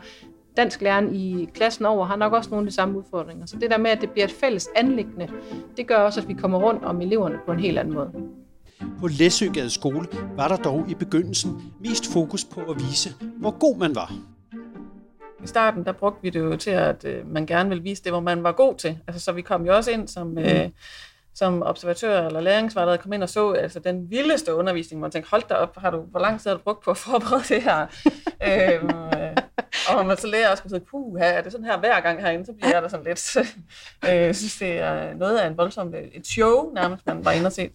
dansklæreren 0.58 1.16
i 1.16 1.50
klassen 1.54 1.86
over 1.86 2.06
har 2.06 2.16
nok 2.16 2.34
også 2.34 2.50
nogle 2.50 2.64
af 2.66 2.70
de 2.70 2.76
samme 2.76 2.98
udfordringer. 2.98 3.46
Så 3.46 3.58
det 3.58 3.72
der 3.72 3.78
med, 3.78 3.92
at 3.92 4.02
det 4.02 4.12
bliver 4.12 4.26
et 4.26 4.32
fælles 4.32 4.70
anlæggende, 4.76 5.30
det 5.78 5.88
gør 5.88 5.98
også, 5.98 6.22
at 6.22 6.28
vi 6.28 6.34
kommer 6.34 6.60
rundt 6.60 6.84
om 6.84 7.02
eleverne 7.02 7.40
på 7.46 7.52
en 7.52 7.60
helt 7.60 7.80
anden 7.80 7.94
måde. 7.94 8.12
På 9.00 9.08
Læsøgade 9.08 9.70
skole 9.70 10.08
var 10.36 10.48
der 10.48 10.56
dog 10.56 10.86
i 10.90 10.94
begyndelsen 10.94 11.74
mest 11.80 12.14
fokus 12.14 12.46
på 12.46 12.62
at 12.62 12.80
vise, 12.80 13.10
hvor 13.40 13.52
god 13.52 13.78
man 13.78 13.96
var. 13.96 14.14
I 15.44 15.48
starten 15.48 15.86
der 15.86 15.92
brugte 15.92 16.22
vi 16.22 16.30
det 16.30 16.40
jo 16.40 16.58
til, 16.58 16.72
at 16.72 17.06
øh, 17.06 17.28
man 17.28 17.46
gerne 17.46 17.70
ville 17.70 17.84
vise 17.84 18.04
det, 18.04 18.12
hvor 18.12 18.20
man 18.20 18.44
var 18.44 18.52
god 18.52 18.76
til. 18.76 18.98
Altså, 19.08 19.24
så 19.24 19.32
vi 19.32 19.42
kom 19.42 19.66
jo 19.66 19.76
også 19.76 19.92
ind 19.92 20.08
som, 20.08 20.38
øh, 20.38 20.70
som 21.34 21.64
observatør 21.64 22.28
eller 22.28 22.42
læringsvejleder, 22.42 22.98
kom 22.98 23.14
ind 23.14 23.24
og 23.24 23.30
så 23.30 23.52
altså, 23.52 23.80
den 23.80 24.10
vildeste 24.10 24.54
undervisning, 24.56 25.00
hvor 25.00 25.08
man 25.08 25.12
tænkte, 25.12 25.30
hold 25.30 25.44
da 25.50 25.54
op, 25.54 25.78
har 25.78 25.92
du, 25.92 26.02
hvor 26.02 26.20
lang 26.20 26.42
tid 26.42 26.50
har 26.50 26.58
du 26.58 26.64
brugt 26.64 26.84
på 26.84 26.92
at 26.92 26.98
forberede 26.98 27.44
det 27.56 27.64
her? 27.64 27.82
øhm, 28.50 29.20
øh, 29.20 29.38
og 29.90 30.06
man 30.06 30.18
så 30.18 30.28
lærer 30.28 30.52
også 30.52 30.64
sige, 30.70 30.80
puh, 30.80 31.22
er 31.22 31.42
det 31.42 31.52
sådan 31.52 31.66
her 31.66 31.80
hver 31.80 32.02
gang 32.02 32.22
herinde, 32.22 32.46
så 32.46 32.54
bliver 32.54 32.74
jeg 32.74 32.82
da 32.84 32.90
sådan 32.90 33.06
lidt, 33.06 33.38
øh, 34.10 34.16
jeg 34.16 34.36
synes, 34.36 34.58
det 34.58 34.80
er 34.80 35.14
noget 35.14 35.38
af 35.38 35.48
en 35.48 35.58
voldsom, 35.58 35.94
et 36.14 36.28
show 36.28 36.74
nærmest, 36.74 37.08
man 37.08 37.26
var 37.26 37.32
inde 37.32 37.46
og 37.46 37.54
se. 37.54 37.70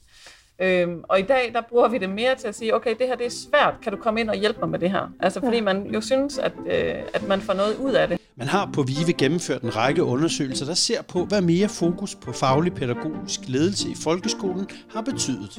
Øhm, 0.60 1.02
og 1.08 1.18
i 1.18 1.22
dag, 1.22 1.50
der 1.52 1.60
bruger 1.68 1.88
vi 1.88 1.98
det 1.98 2.10
mere 2.10 2.34
til 2.34 2.48
at 2.48 2.54
sige, 2.54 2.74
okay, 2.74 2.94
det 2.98 3.06
her 3.06 3.16
det 3.16 3.26
er 3.26 3.30
svært, 3.30 3.74
kan 3.82 3.92
du 3.92 3.98
komme 3.98 4.20
ind 4.20 4.30
og 4.30 4.36
hjælpe 4.36 4.60
mig 4.60 4.68
med 4.68 4.78
det 4.78 4.90
her? 4.90 5.12
Altså 5.20 5.40
fordi 5.40 5.60
man 5.60 5.86
jo 5.86 6.00
synes, 6.00 6.38
at, 6.38 6.52
øh, 6.66 6.94
at 7.14 7.28
man 7.28 7.40
får 7.40 7.54
noget 7.54 7.76
ud 7.76 7.92
af 7.92 8.08
det. 8.08 8.20
Man 8.36 8.48
har 8.48 8.70
på 8.72 8.82
VIVE 8.82 9.12
gennemført 9.12 9.62
en 9.62 9.76
række 9.76 10.04
undersøgelser, 10.04 10.66
der 10.66 10.74
ser 10.74 11.02
på, 11.02 11.24
hvad 11.24 11.40
mere 11.40 11.68
fokus 11.68 12.14
på 12.14 12.32
faglig 12.32 12.74
pædagogisk 12.74 13.40
ledelse 13.46 13.90
i 13.90 13.94
folkeskolen 14.04 14.68
har 14.90 15.02
betydet. 15.02 15.58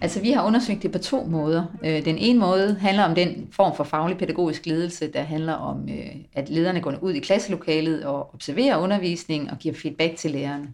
Altså 0.00 0.20
vi 0.20 0.30
har 0.30 0.46
undersøgt 0.46 0.82
det 0.82 0.92
på 0.92 0.98
to 0.98 1.24
måder. 1.24 1.64
Øh, 1.84 2.04
den 2.04 2.18
ene 2.18 2.38
måde 2.38 2.76
handler 2.80 3.04
om 3.04 3.14
den 3.14 3.48
form 3.52 3.76
for 3.76 3.84
faglig 3.84 4.18
pædagogisk 4.18 4.66
ledelse, 4.66 5.12
der 5.12 5.22
handler 5.22 5.52
om, 5.52 5.88
øh, 5.88 6.16
at 6.32 6.48
lederne 6.48 6.80
går 6.80 6.94
ud 7.02 7.12
i 7.12 7.20
klasselokalet 7.20 8.04
og 8.04 8.34
observerer 8.34 8.76
undervisning 8.76 9.50
og 9.50 9.58
giver 9.58 9.74
feedback 9.74 10.16
til 10.16 10.30
lærerne. 10.30 10.68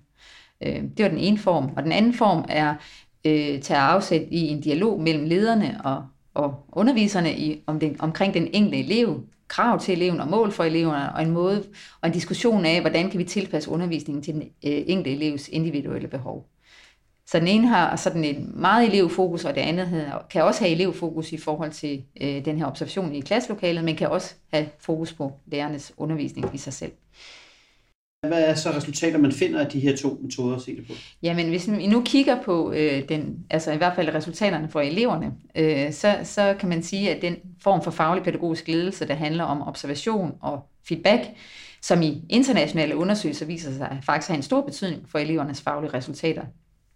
Øh, 0.63 0.83
det 0.97 1.03
var 1.03 1.09
den 1.09 1.19
ene 1.19 1.39
form. 1.39 1.71
Og 1.77 1.83
den 1.83 1.93
anden 1.93 2.15
form 2.15 2.45
er 2.49 2.75
øh, 3.25 3.61
tager 3.61 3.81
afsæt 3.81 4.23
i 4.31 4.49
en 4.49 4.61
dialog 4.61 5.01
mellem 5.01 5.25
lederne 5.25 5.81
og, 5.85 6.05
og 6.35 6.55
underviserne 6.73 7.39
i, 7.39 7.63
om 7.67 7.81
den, 7.81 7.97
omkring 7.99 8.35
den 8.35 8.49
enkelte 8.53 8.79
elev, 8.79 9.23
krav 9.49 9.81
til 9.81 9.95
eleven 9.95 10.21
og 10.21 10.29
mål 10.29 10.53
for 10.53 10.65
eleverne, 10.65 11.13
og 11.15 11.23
en 11.23 11.31
måde 11.31 11.65
og 12.01 12.09
en 12.09 12.13
diskussion 12.13 12.65
af, 12.65 12.81
hvordan 12.81 13.11
kan 13.11 13.19
vi 13.19 13.25
tilpasse 13.25 13.71
undervisningen 13.71 14.23
til 14.23 14.35
den 14.35 14.43
øh, 14.43 14.83
enkelte 14.87 15.11
elevs 15.11 15.49
individuelle 15.49 16.09
behov. 16.09 16.47
Så 17.27 17.39
den 17.39 17.49
ene 17.49 17.69
har 17.69 17.97
sådan 17.97 18.25
en 18.25 18.53
meget 18.55 18.89
elevfokus, 18.89 19.45
og 19.45 19.55
det 19.55 19.61
andet 19.61 20.13
kan 20.31 20.45
også 20.45 20.61
have 20.61 20.73
elevfokus 20.73 21.33
i 21.33 21.37
forhold 21.37 21.71
til 21.71 22.05
øh, 22.21 22.45
den 22.45 22.59
her 22.59 22.67
observation 22.67 23.15
i 23.15 23.21
klasselokalet, 23.21 23.85
men 23.85 23.97
kan 23.97 24.09
også 24.09 24.35
have 24.53 24.69
fokus 24.79 25.13
på 25.13 25.33
lærernes 25.47 25.93
undervisning 25.97 26.51
i 26.55 26.59
sig 26.59 26.73
selv. 26.73 26.93
Hvad 28.29 28.43
er 28.43 28.55
så 28.55 28.71
resultater, 28.71 29.19
man 29.19 29.33
finder 29.33 29.61
af 29.61 29.67
de 29.67 29.81
her 29.81 29.97
to 29.97 30.19
metoder 30.23 30.57
at 30.57 30.63
se 30.63 30.77
det 30.77 30.87
på? 30.87 30.93
Jamen, 31.23 31.49
hvis 31.49 31.71
vi 31.71 31.87
nu 31.87 32.03
kigger 32.03 32.43
på 32.43 32.73
øh, 32.73 33.09
den, 33.09 33.47
altså 33.51 33.73
i 33.73 33.77
hvert 33.77 33.95
fald 33.95 34.15
resultaterne 34.15 34.69
for 34.69 34.81
eleverne, 34.81 35.33
øh, 35.55 35.93
så, 35.93 36.19
så 36.25 36.57
kan 36.59 36.69
man 36.69 36.83
sige, 36.83 37.11
at 37.11 37.23
den 37.23 37.37
form 37.63 37.83
for 37.83 37.91
faglig 37.91 38.25
pædagogisk 38.25 38.69
ledelse, 38.69 39.09
der 39.09 39.15
handler 39.15 39.45
om 39.45 39.69
observation 39.69 40.35
og 40.41 40.69
feedback, 40.89 41.23
som 41.83 42.03
i 42.03 42.23
internationale 42.29 42.97
undersøgelser 42.97 43.47
viser 43.47 43.73
sig 43.73 43.99
faktisk 44.03 44.29
have 44.29 44.37
en 44.37 44.43
stor 44.43 44.61
betydning 44.61 45.09
for 45.09 45.19
elevernes 45.19 45.61
faglige 45.61 45.95
resultater. 45.95 46.43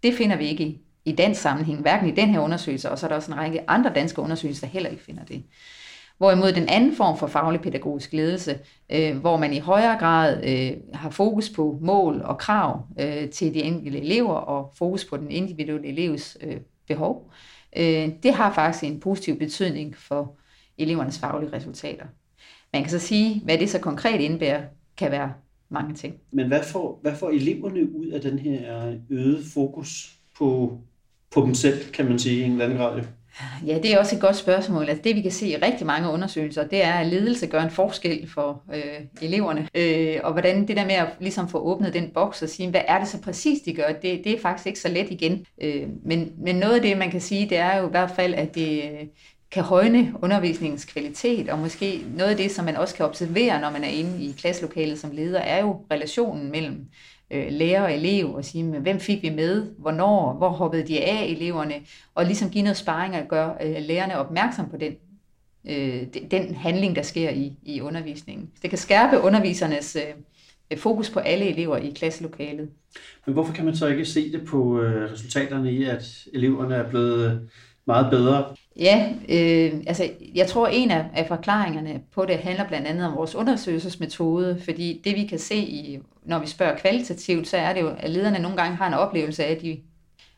Det 0.03 0.13
finder 0.13 0.35
vi 0.35 0.45
ikke 0.45 0.63
i, 0.63 0.81
i 1.05 1.11
dansk 1.11 1.41
sammenhæng, 1.41 1.81
hverken 1.81 2.09
i 2.09 2.15
den 2.15 2.29
her 2.29 2.39
undersøgelse, 2.39 2.91
og 2.91 2.99
så 2.99 3.05
er 3.05 3.07
der 3.07 3.15
også 3.15 3.31
en 3.31 3.37
række 3.37 3.69
andre 3.69 3.91
danske 3.95 4.21
undersøgelser, 4.21 4.67
der 4.67 4.73
heller 4.73 4.89
ikke 4.89 5.03
finder 5.03 5.23
det. 5.23 5.43
Hvorimod 6.17 6.51
den 6.51 6.69
anden 6.69 6.95
form 6.95 7.17
for 7.17 7.27
faglig 7.27 7.61
pædagogisk 7.61 8.13
ledelse, 8.13 8.59
øh, 8.89 9.17
hvor 9.17 9.37
man 9.37 9.53
i 9.53 9.59
højere 9.59 9.99
grad 9.99 10.43
øh, 10.43 10.71
har 10.93 11.09
fokus 11.09 11.49
på 11.49 11.79
mål 11.81 12.21
og 12.21 12.37
krav 12.37 12.87
øh, 12.99 13.29
til 13.29 13.53
de 13.53 13.63
enkelte 13.63 14.01
elever 14.01 14.33
og 14.33 14.73
fokus 14.77 15.05
på 15.05 15.17
den 15.17 15.31
individuelle 15.31 15.87
elevs 15.87 16.37
øh, 16.41 16.57
behov, 16.87 17.31
øh, 17.77 18.09
det 18.23 18.33
har 18.33 18.53
faktisk 18.53 18.83
en 18.83 18.99
positiv 18.99 19.39
betydning 19.39 19.97
for 19.97 20.35
elevernes 20.77 21.19
faglige 21.19 21.53
resultater. 21.53 22.05
Man 22.73 22.81
kan 22.81 22.91
så 22.91 22.99
sige, 22.99 23.41
hvad 23.43 23.57
det 23.57 23.69
så 23.69 23.79
konkret 23.79 24.21
indebærer, 24.21 24.63
kan 24.97 25.11
være 25.11 25.33
mange 25.69 25.93
ting. 25.93 26.15
Men 26.31 26.47
hvad 26.47 26.63
får, 26.63 26.99
hvad 27.01 27.15
får 27.15 27.29
eleverne 27.29 27.95
ud 27.95 28.07
af 28.07 28.21
den 28.21 28.39
her 28.39 28.87
øh, 28.87 28.95
øget 29.09 29.45
fokus 29.53 30.15
på, 30.37 30.79
på 31.31 31.41
dem 31.41 31.53
selv, 31.53 31.91
kan 31.93 32.05
man 32.05 32.19
sige, 32.19 32.41
i 32.41 32.43
en 32.43 32.51
eller 32.51 32.65
anden 32.65 32.77
grad? 32.77 33.01
Ja, 33.67 33.77
det 33.77 33.93
er 33.93 33.99
også 33.99 34.15
et 34.15 34.21
godt 34.21 34.35
spørgsmål. 34.35 34.89
Altså 34.89 35.01
det 35.03 35.15
vi 35.15 35.21
kan 35.21 35.31
se 35.31 35.47
i 35.47 35.55
rigtig 35.55 35.85
mange 35.85 36.09
undersøgelser, 36.09 36.67
det 36.67 36.83
er, 36.83 36.93
at 36.93 37.07
ledelse 37.07 37.47
gør 37.47 37.61
en 37.61 37.71
forskel 37.71 38.29
for 38.29 38.63
øh, 38.73 39.01
eleverne. 39.21 39.67
Øh, 39.75 40.19
og 40.23 40.31
hvordan 40.31 40.67
det 40.67 40.77
der 40.77 40.85
med 40.85 40.93
at 40.93 41.07
ligesom 41.19 41.49
få 41.49 41.57
åbnet 41.59 41.93
den 41.93 42.11
boks 42.13 42.41
og 42.41 42.49
sige, 42.49 42.69
hvad 42.69 42.81
er 42.87 42.99
det 42.99 43.07
så 43.07 43.21
præcis, 43.21 43.61
de 43.61 43.73
gør, 43.73 43.87
det, 43.87 44.21
det 44.23 44.27
er 44.27 44.41
faktisk 44.41 44.67
ikke 44.67 44.79
så 44.79 44.89
let 44.89 45.11
igen. 45.11 45.45
Øh, 45.61 45.87
men, 46.05 46.31
men 46.37 46.55
noget 46.55 46.75
af 46.75 46.81
det, 46.81 46.97
man 46.97 47.11
kan 47.11 47.21
sige, 47.21 47.49
det 47.49 47.57
er 47.57 47.77
jo 47.77 47.87
i 47.87 47.91
hvert 47.91 48.11
fald, 48.11 48.33
at 48.33 48.55
det 48.55 48.83
øh, 48.83 49.07
kan 49.51 49.63
højne 49.63 50.13
undervisningens 50.21 50.85
kvalitet, 50.85 51.49
og 51.49 51.59
måske 51.59 52.01
noget 52.17 52.31
af 52.31 52.37
det, 52.37 52.51
som 52.51 52.65
man 52.65 52.77
også 52.77 52.95
kan 52.95 53.05
observere, 53.05 53.61
når 53.61 53.69
man 53.69 53.83
er 53.83 53.87
inde 53.87 54.23
i 54.23 54.35
klasselokalet 54.37 54.99
som 54.99 55.11
leder, 55.11 55.39
er 55.39 55.61
jo 55.61 55.85
relationen 55.91 56.51
mellem 56.51 56.85
øh, 57.31 57.47
lærer 57.49 57.83
og 57.83 57.93
elev 57.93 58.33
og 58.33 58.45
sige, 58.45 58.63
hvem 58.63 58.99
fik 58.99 59.23
vi 59.23 59.29
med, 59.29 59.65
hvornår, 59.77 60.33
hvor 60.33 60.49
hoppede 60.49 60.87
de 60.87 61.03
af 61.03 61.25
eleverne, 61.25 61.73
og 62.15 62.25
ligesom 62.25 62.49
give 62.49 62.63
noget 62.63 62.77
sparring 62.77 63.15
og 63.15 63.27
gøre 63.29 63.55
øh, 63.63 63.75
lærerne 63.79 64.17
opmærksom 64.17 64.69
på 64.69 64.77
den, 64.77 64.93
øh, 65.69 66.07
den 66.31 66.55
handling, 66.55 66.95
der 66.95 67.01
sker 67.01 67.29
i, 67.29 67.53
i 67.63 67.81
undervisningen. 67.81 68.49
Det 68.61 68.69
kan 68.69 68.79
skærpe 68.79 69.19
undervisernes 69.19 69.95
øh, 69.95 70.13
øh, 70.71 70.77
fokus 70.77 71.09
på 71.09 71.19
alle 71.19 71.49
elever 71.49 71.77
i 71.77 71.89
klasselokalet. 71.95 72.69
Men 73.25 73.33
hvorfor 73.33 73.53
kan 73.53 73.65
man 73.65 73.75
så 73.75 73.87
ikke 73.87 74.05
se 74.05 74.31
det 74.31 74.45
på 74.47 74.81
øh, 74.81 75.11
resultaterne 75.11 75.71
i, 75.73 75.83
at 75.83 76.25
eleverne 76.33 76.75
er 76.75 76.89
blevet 76.89 77.49
meget 77.87 78.09
bedre? 78.09 78.45
Ja, 78.79 79.09
øh, 79.29 79.73
altså 79.87 80.09
jeg 80.35 80.47
tror 80.47 80.67
en 80.67 80.91
af, 80.91 81.05
af 81.13 81.27
forklaringerne 81.27 82.01
på 82.13 82.25
det 82.25 82.37
handler 82.37 82.67
blandt 82.67 82.87
andet 82.87 83.07
om 83.07 83.15
vores 83.15 83.35
undersøgelsesmetode, 83.35 84.61
fordi 84.63 85.01
det 85.03 85.15
vi 85.15 85.25
kan 85.25 85.39
se, 85.39 85.55
i, 85.55 85.99
når 86.25 86.39
vi 86.39 86.47
spørger 86.47 86.77
kvalitativt, 86.77 87.47
så 87.47 87.57
er 87.57 87.73
det 87.73 87.81
jo, 87.81 87.89
at 87.97 88.09
lederne 88.09 88.39
nogle 88.39 88.57
gange 88.57 88.77
har 88.77 88.87
en 88.87 88.93
oplevelse 88.93 89.45
af, 89.45 89.51
at 89.51 89.61
de 89.61 89.79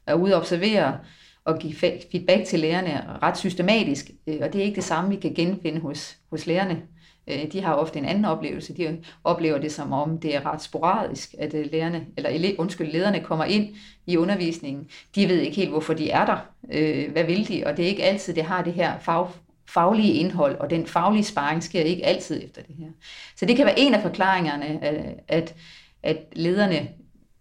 er 0.07 0.13
ude 0.13 0.33
og 0.33 0.39
observere 0.39 0.97
og 1.45 1.59
give 1.59 1.73
feedback 2.11 2.45
til 2.45 2.59
lærerne 2.59 3.03
ret 3.23 3.37
systematisk, 3.37 4.11
øh, 4.27 4.37
og 4.41 4.53
det 4.53 4.61
er 4.61 4.65
ikke 4.65 4.75
det 4.75 4.83
samme, 4.83 5.09
vi 5.09 5.15
kan 5.15 5.33
genfinde 5.33 5.79
hos, 5.79 6.17
hos 6.29 6.47
lærerne. 6.47 6.81
Øh, 7.27 7.51
de 7.51 7.61
har 7.61 7.73
ofte 7.73 7.99
en 7.99 8.05
anden 8.05 8.25
oplevelse. 8.25 8.73
De 8.77 8.97
oplever 9.23 9.57
det 9.57 9.71
som 9.71 9.93
om, 9.93 10.17
det 10.19 10.35
er 10.35 10.45
ret 10.45 10.61
sporadisk, 10.61 11.35
at 11.39 11.53
øh, 11.53 11.65
lærerne, 11.71 12.05
eller 12.17 12.29
ele, 12.29 12.59
undskyld, 12.59 12.91
lederne 12.91 13.19
kommer 13.19 13.45
ind 13.45 13.75
i 14.05 14.17
undervisningen. 14.17 14.87
De 15.15 15.29
ved 15.29 15.39
ikke 15.39 15.55
helt, 15.55 15.69
hvorfor 15.69 15.93
de 15.93 16.09
er 16.09 16.25
der. 16.25 16.37
Øh, 16.71 17.11
hvad 17.11 17.23
vil 17.23 17.47
de? 17.47 17.63
Og 17.65 17.77
det 17.77 17.85
er 17.85 17.89
ikke 17.89 18.03
altid, 18.03 18.33
det 18.33 18.43
har 18.43 18.63
det 18.63 18.73
her 18.73 18.99
fag, 18.99 19.27
faglige 19.69 20.13
indhold, 20.13 20.55
og 20.55 20.69
den 20.69 20.87
faglige 20.87 21.23
sparring 21.23 21.63
sker 21.63 21.81
ikke 21.81 22.05
altid 22.05 22.43
efter 22.43 22.61
det 22.61 22.75
her. 22.79 22.87
Så 23.35 23.45
det 23.45 23.55
kan 23.55 23.65
være 23.65 23.79
en 23.79 23.93
af 23.93 24.01
forklaringerne, 24.01 24.79
at, 25.27 25.55
at 26.03 26.17
lederne 26.33 26.87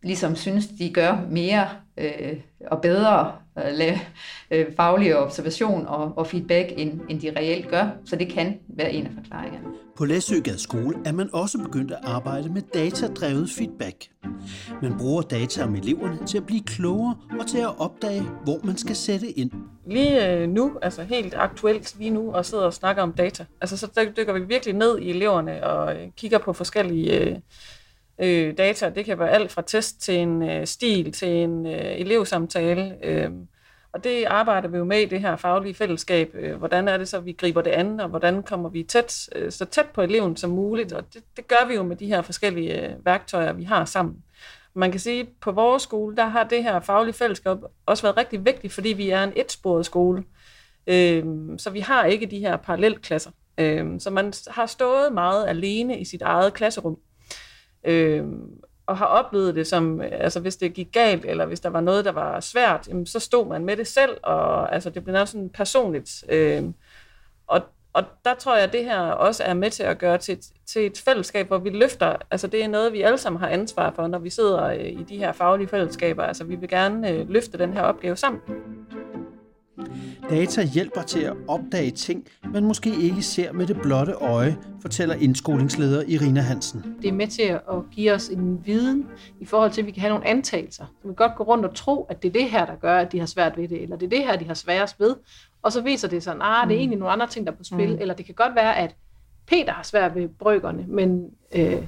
ligesom 0.03 0.37
synes, 0.37 0.67
de 0.67 0.91
gør 0.91 1.19
mere 1.31 1.69
øh, 1.99 2.37
og 2.71 2.81
bedre 2.81 3.33
øh, 3.59 3.73
lave 3.73 3.99
øh, 4.51 4.67
faglig 4.77 5.17
observation 5.17 5.87
og, 5.87 6.19
og 6.19 6.27
feedback, 6.27 6.73
end, 6.77 7.01
end 7.09 7.21
de 7.21 7.33
reelt 7.37 7.69
gør. 7.69 7.89
Så 8.05 8.17
det 8.17 8.29
kan 8.29 8.59
være 8.69 8.93
en 8.93 9.07
af 9.07 9.13
forklaringerne. 9.15 9.65
På 9.97 10.05
Læsøgade 10.05 10.59
Skole 10.59 10.97
er 11.05 11.13
man 11.13 11.31
også 11.33 11.59
begyndt 11.59 11.93
at 11.93 11.99
arbejde 12.03 12.49
med 12.49 12.63
datadrevet 12.75 13.51
feedback. 13.51 13.97
Man 14.83 14.99
bruger 14.99 15.23
data 15.23 15.65
om 15.65 15.75
eleverne 15.75 16.27
til 16.27 16.39
at 16.39 16.47
blive 16.47 16.63
klogere 16.63 17.17
og 17.41 17.47
til 17.47 17.59
at 17.59 17.79
opdage, 17.79 18.23
hvor 18.45 18.61
man 18.65 18.77
skal 18.77 18.97
sætte 18.97 19.31
ind. 19.31 19.51
Lige 19.87 20.33
øh, 20.33 20.49
nu, 20.49 20.73
altså 20.83 21.03
helt 21.03 21.35
aktuelt 21.35 21.99
lige 21.99 22.11
nu, 22.11 22.33
og 22.33 22.47
sidder 22.47 22.65
og 22.65 22.73
snakker 22.73 23.03
om 23.03 23.13
data. 23.13 23.45
Altså 23.61 23.77
så 23.77 24.11
dykker 24.17 24.33
vi 24.33 24.41
virkelig 24.41 24.75
ned 24.75 24.99
i 24.99 25.11
eleverne 25.11 25.67
og 25.67 25.97
øh, 25.97 26.09
kigger 26.17 26.39
på 26.39 26.53
forskellige 26.53 27.43
øh, 28.19 28.59
data. 28.59 28.89
Det 28.91 29.05
kan 29.05 29.19
være 29.19 29.31
alt 29.31 29.53
fra 29.53 29.63
test 29.63 30.01
til 30.01 30.15
en 30.15 30.43
øh, 30.43 30.67
stil 30.67 31.13
til 31.13 31.29
en 31.29 31.67
øh, 31.67 32.01
elevsamtale. 32.01 32.97
Øh, 33.03 33.31
og 33.93 34.05
det 34.05 34.25
arbejder 34.25 34.69
vi 34.69 34.79
jo 34.79 34.85
med 34.85 34.99
i 34.99 35.05
det 35.05 35.21
her 35.21 35.37
faglige 35.37 35.75
fællesskab. 35.75 36.35
Øh, 36.35 36.57
hvordan 36.57 36.89
er 36.89 36.97
det 36.97 37.09
så, 37.09 37.21
vi 37.21 37.33
griber 37.33 37.63
det 37.63 37.71
an, 37.71 38.01
og 38.01 38.09
hvordan 38.09 38.43
kommer 38.43 38.69
vi 38.69 38.83
tæt, 38.83 39.29
øh, 39.35 39.53
så 39.53 39.65
tæt 39.65 39.87
på 39.95 40.03
eleven 40.03 40.37
som 40.37 40.51
muligt. 40.51 40.93
Og 40.93 41.15
det, 41.15 41.23
det 41.37 41.49
gør 41.49 41.69
vi 41.69 41.75
jo 41.75 41.83
med 41.83 41.97
de 41.97 42.07
her 42.07 42.23
forskellige 42.23 42.87
øh, 42.87 43.07
værktøjer, 43.07 43.53
vi 43.53 43.65
har 43.65 43.85
sammen. 43.85 44.17
Man 44.75 44.91
kan 44.91 45.01
sige, 45.01 45.21
at 45.21 45.29
på 45.41 45.53
vores 45.53 45.83
skole, 45.83 46.17
der 46.17 46.25
har 46.25 46.45
det 46.45 46.63
her 46.63 46.81
faglige 46.81 47.15
fællesskab 47.15 47.57
også 47.87 48.03
været 48.03 48.17
rigtig 48.17 48.45
vigtigt, 48.45 48.73
fordi 48.73 48.89
vi 48.89 49.11
er 49.11 49.25
en 49.25 49.33
etsporet 49.37 49.87
skole. 49.87 50.25
Øh, 50.87 51.25
så 51.59 51.71
vi 51.71 51.81
har 51.81 52.05
ikke 52.05 52.27
de 52.27 52.39
her 52.39 52.57
parallelklasser. 52.57 53.31
Øh, 53.59 54.01
så 54.01 54.11
man 54.11 54.33
har 54.49 54.67
stået 54.67 55.13
meget 55.13 55.49
alene 55.49 56.01
i 56.01 56.05
sit 56.05 56.23
eget 56.23 56.55
klasserum 56.55 56.99
øh, 57.87 58.25
og 58.87 58.97
har 58.99 59.07
oplevet 59.07 59.55
det 59.55 59.67
som, 59.67 60.01
altså 60.01 60.41
hvis 60.41 60.57
det 60.57 60.75
gik 60.75 60.93
galt, 60.93 61.25
eller 61.25 61.47
hvis 61.47 61.61
der 61.61 61.69
var 61.69 61.81
noget, 61.81 62.05
der 62.05 62.13
var 62.13 62.41
svært, 62.41 62.89
jamen, 62.89 63.07
så 63.07 63.21
stod 63.21 63.47
man 63.47 63.65
med 63.65 63.77
det 63.77 63.87
selv, 63.87 64.17
og 64.23 64.75
altså, 64.75 64.91
det 64.91 65.05
blev 65.05 65.13
nærmest 65.13 65.33
sådan 65.33 65.51
personligt. 65.51 66.25
Øh, 66.29 66.65
og, 67.47 67.63
og 67.93 68.05
der 68.25 68.35
tror 68.35 68.55
jeg, 68.55 68.65
at 68.65 68.73
det 68.73 68.85
her 68.85 69.01
også 69.01 69.43
er 69.45 69.55
med 69.55 69.71
til 69.71 69.83
at 69.83 69.99
gøre 69.99 70.19
til, 70.19 70.39
til 70.67 70.87
et 70.87 71.03
fællesskab, 71.05 71.47
hvor 71.47 71.59
vi 71.59 71.71
løfter, 71.71 72.17
altså 72.31 72.47
det 72.47 72.65
er 72.65 72.69
noget, 72.69 72.93
vi 72.93 73.03
alle 73.03 73.19
sammen 73.19 73.41
har 73.41 73.49
ansvar 73.49 73.93
for, 73.97 74.07
når 74.07 74.19
vi 74.19 74.31
sidder 74.31 74.65
øh, 74.65 74.87
i 74.87 75.05
de 75.09 75.17
her 75.17 75.33
faglige 75.33 75.69
fællesskaber. 75.69 76.23
Altså 76.23 76.45
vi 76.45 76.55
vil 76.55 76.69
gerne 76.69 77.11
øh, 77.11 77.29
løfte 77.29 77.59
den 77.59 77.73
her 77.73 77.83
opgave 77.83 78.17
sammen. 78.17 78.41
Data 80.31 80.63
hjælper 80.63 81.03
til 81.03 81.21
at 81.21 81.33
opdage 81.49 81.91
ting, 81.91 82.27
man 82.53 82.65
måske 82.65 82.91
ikke 83.01 83.23
ser 83.23 83.53
med 83.53 83.67
det 83.67 83.81
blotte 83.83 84.13
øje, 84.13 84.57
fortæller 84.81 85.15
indskolingsleder 85.15 86.03
Irina 86.07 86.41
Hansen. 86.41 86.97
Det 87.03 87.09
er 87.09 87.13
med 87.13 87.27
til 87.27 87.43
at 87.43 87.61
give 87.91 88.13
os 88.13 88.29
en 88.29 88.67
viden 88.67 89.07
i 89.41 89.45
forhold 89.45 89.71
til, 89.71 89.81
at 89.81 89.87
vi 89.87 89.91
kan 89.93 90.01
have 90.01 90.11
nogle 90.11 90.27
antagelser. 90.27 90.85
Vi 91.03 91.09
kan 91.09 91.15
godt 91.15 91.37
gå 91.37 91.45
rundt 91.45 91.65
og 91.65 91.75
tro, 91.75 92.07
at 92.11 92.23
det 92.23 92.29
er 92.29 92.33
det 92.33 92.51
her, 92.51 92.67
der 92.67 92.77
gør, 92.77 92.99
at 92.99 93.13
de 93.13 93.19
har 93.19 93.27
svært 93.27 93.57
ved 93.57 93.69
det, 93.69 93.83
eller 93.83 93.97
det 93.97 94.07
er 94.07 94.11
det 94.11 94.25
her, 94.25 94.37
de 94.37 94.45
har 94.45 94.55
sværest 94.55 95.01
ved. 95.01 95.17
Og 95.63 95.73
så 95.73 95.81
viser 95.81 96.09
det 96.09 96.23
sig, 96.23 96.33
at 96.33 96.39
nah, 96.39 96.49
det 96.49 96.61
er 96.61 96.65
mm. 96.65 96.71
egentlig 96.71 96.99
nogle 96.99 97.13
andre 97.13 97.27
ting, 97.27 97.47
der 97.47 97.53
er 97.53 97.57
på 97.57 97.65
spil. 97.65 97.93
Mm. 97.93 98.01
Eller 98.01 98.15
det 98.15 98.27
kan 98.27 98.35
godt 98.35 98.55
være, 98.55 98.77
at 98.77 98.97
Peter 99.47 99.73
har 99.73 99.83
svært 99.83 100.15
ved 100.15 100.29
brøkkerne, 100.29 100.85
men 100.89 101.31
øh, 101.55 101.83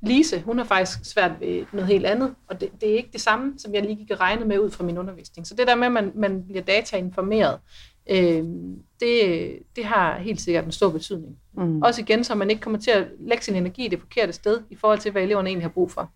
Lise, 0.00 0.40
hun 0.40 0.58
har 0.58 0.64
faktisk 0.64 1.12
svært 1.12 1.32
ved 1.40 1.64
noget 1.72 1.88
helt 1.88 2.06
andet, 2.06 2.34
og 2.48 2.60
det, 2.60 2.68
det 2.80 2.90
er 2.90 2.96
ikke 2.96 3.10
det 3.12 3.20
samme, 3.20 3.54
som 3.58 3.74
jeg 3.74 3.82
lige 3.82 3.96
gik 3.96 4.10
og 4.10 4.20
regnede 4.20 4.48
med 4.48 4.58
ud 4.58 4.70
fra 4.70 4.84
min 4.84 4.98
undervisning. 4.98 5.46
Så 5.46 5.54
det 5.54 5.66
der 5.66 5.74
med, 5.74 5.86
at 5.86 5.92
man, 5.92 6.12
man 6.14 6.44
bliver 6.44 6.62
datainformeret, 6.62 7.58
øh, 8.10 8.44
det, 9.00 9.58
det 9.76 9.84
har 9.84 10.18
helt 10.18 10.40
sikkert 10.40 10.64
en 10.64 10.72
stor 10.72 10.90
betydning. 10.90 11.36
Mm. 11.56 11.82
Også 11.82 12.00
igen, 12.00 12.24
så 12.24 12.34
man 12.34 12.50
ikke 12.50 12.62
kommer 12.62 12.78
til 12.78 12.90
at 12.90 13.06
lægge 13.20 13.44
sin 13.44 13.54
energi 13.54 13.88
det 13.88 14.00
forkerte 14.00 14.32
sted, 14.32 14.60
i 14.70 14.76
forhold 14.76 14.98
til, 14.98 15.12
hvad 15.12 15.22
eleverne 15.22 15.48
egentlig 15.48 15.64
har 15.64 15.72
brug 15.72 15.90
for. 15.90 16.12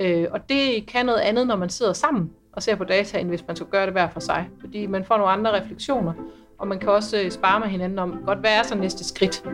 Øh, 0.00 0.26
og 0.30 0.48
det 0.48 0.86
kan 0.86 1.06
noget 1.06 1.20
andet, 1.20 1.46
når 1.46 1.56
man 1.56 1.70
sidder 1.70 1.92
sammen 1.92 2.30
og 2.52 2.62
ser 2.62 2.74
på 2.74 2.84
data, 2.84 3.18
end 3.18 3.28
hvis 3.28 3.44
man 3.46 3.56
skulle 3.56 3.70
gøre 3.70 3.86
det 3.86 3.92
hver 3.92 4.08
for 4.08 4.20
sig. 4.20 4.48
Fordi 4.60 4.86
man 4.86 5.04
får 5.04 5.16
nogle 5.16 5.32
andre 5.32 5.60
refleksioner, 5.60 6.12
og 6.58 6.68
man 6.68 6.78
kan 6.78 6.88
også 6.88 7.22
øh, 7.22 7.30
spare 7.30 7.60
med 7.60 7.68
hinanden 7.68 7.98
om, 7.98 8.22
godt, 8.26 8.38
hvad 8.38 8.50
er 8.50 8.62
så 8.62 8.74
næste 8.74 9.04
skridt? 9.04 9.44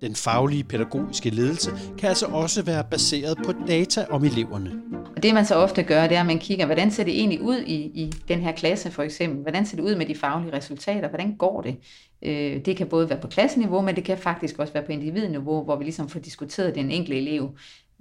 Den 0.00 0.14
faglige 0.14 0.64
pædagogiske 0.64 1.30
ledelse 1.30 1.70
kan 1.98 2.08
altså 2.08 2.26
også 2.26 2.62
være 2.62 2.84
baseret 2.90 3.38
på 3.44 3.52
data 3.68 4.06
om 4.10 4.24
eleverne. 4.24 4.82
Og 5.16 5.22
det 5.22 5.34
man 5.34 5.46
så 5.46 5.54
ofte 5.54 5.82
gør, 5.82 6.06
det 6.06 6.16
er, 6.16 6.20
at 6.20 6.26
man 6.26 6.38
kigger, 6.38 6.66
hvordan 6.66 6.90
ser 6.90 7.04
det 7.04 7.18
egentlig 7.18 7.40
ud 7.40 7.56
i, 7.56 7.74
i 7.74 8.12
den 8.28 8.40
her 8.40 8.52
klasse 8.52 8.90
for 8.90 9.02
eksempel? 9.02 9.42
Hvordan 9.42 9.66
ser 9.66 9.76
det 9.76 9.84
ud 9.84 9.96
med 9.96 10.06
de 10.06 10.14
faglige 10.14 10.56
resultater? 10.56 11.08
Hvordan 11.08 11.36
går 11.36 11.60
det? 11.60 11.76
Øh, 12.22 12.64
det 12.64 12.76
kan 12.76 12.86
både 12.86 13.10
være 13.10 13.20
på 13.20 13.28
klasseniveau, 13.28 13.80
men 13.80 13.96
det 13.96 14.04
kan 14.04 14.18
faktisk 14.18 14.58
også 14.58 14.72
være 14.72 14.82
på 14.82 14.92
individniveau, 14.92 15.64
hvor 15.64 15.76
vi 15.76 15.84
ligesom 15.84 16.08
får 16.08 16.20
diskuteret 16.20 16.74
den 16.74 16.90
enkelte 16.90 17.18
elev. 17.18 17.50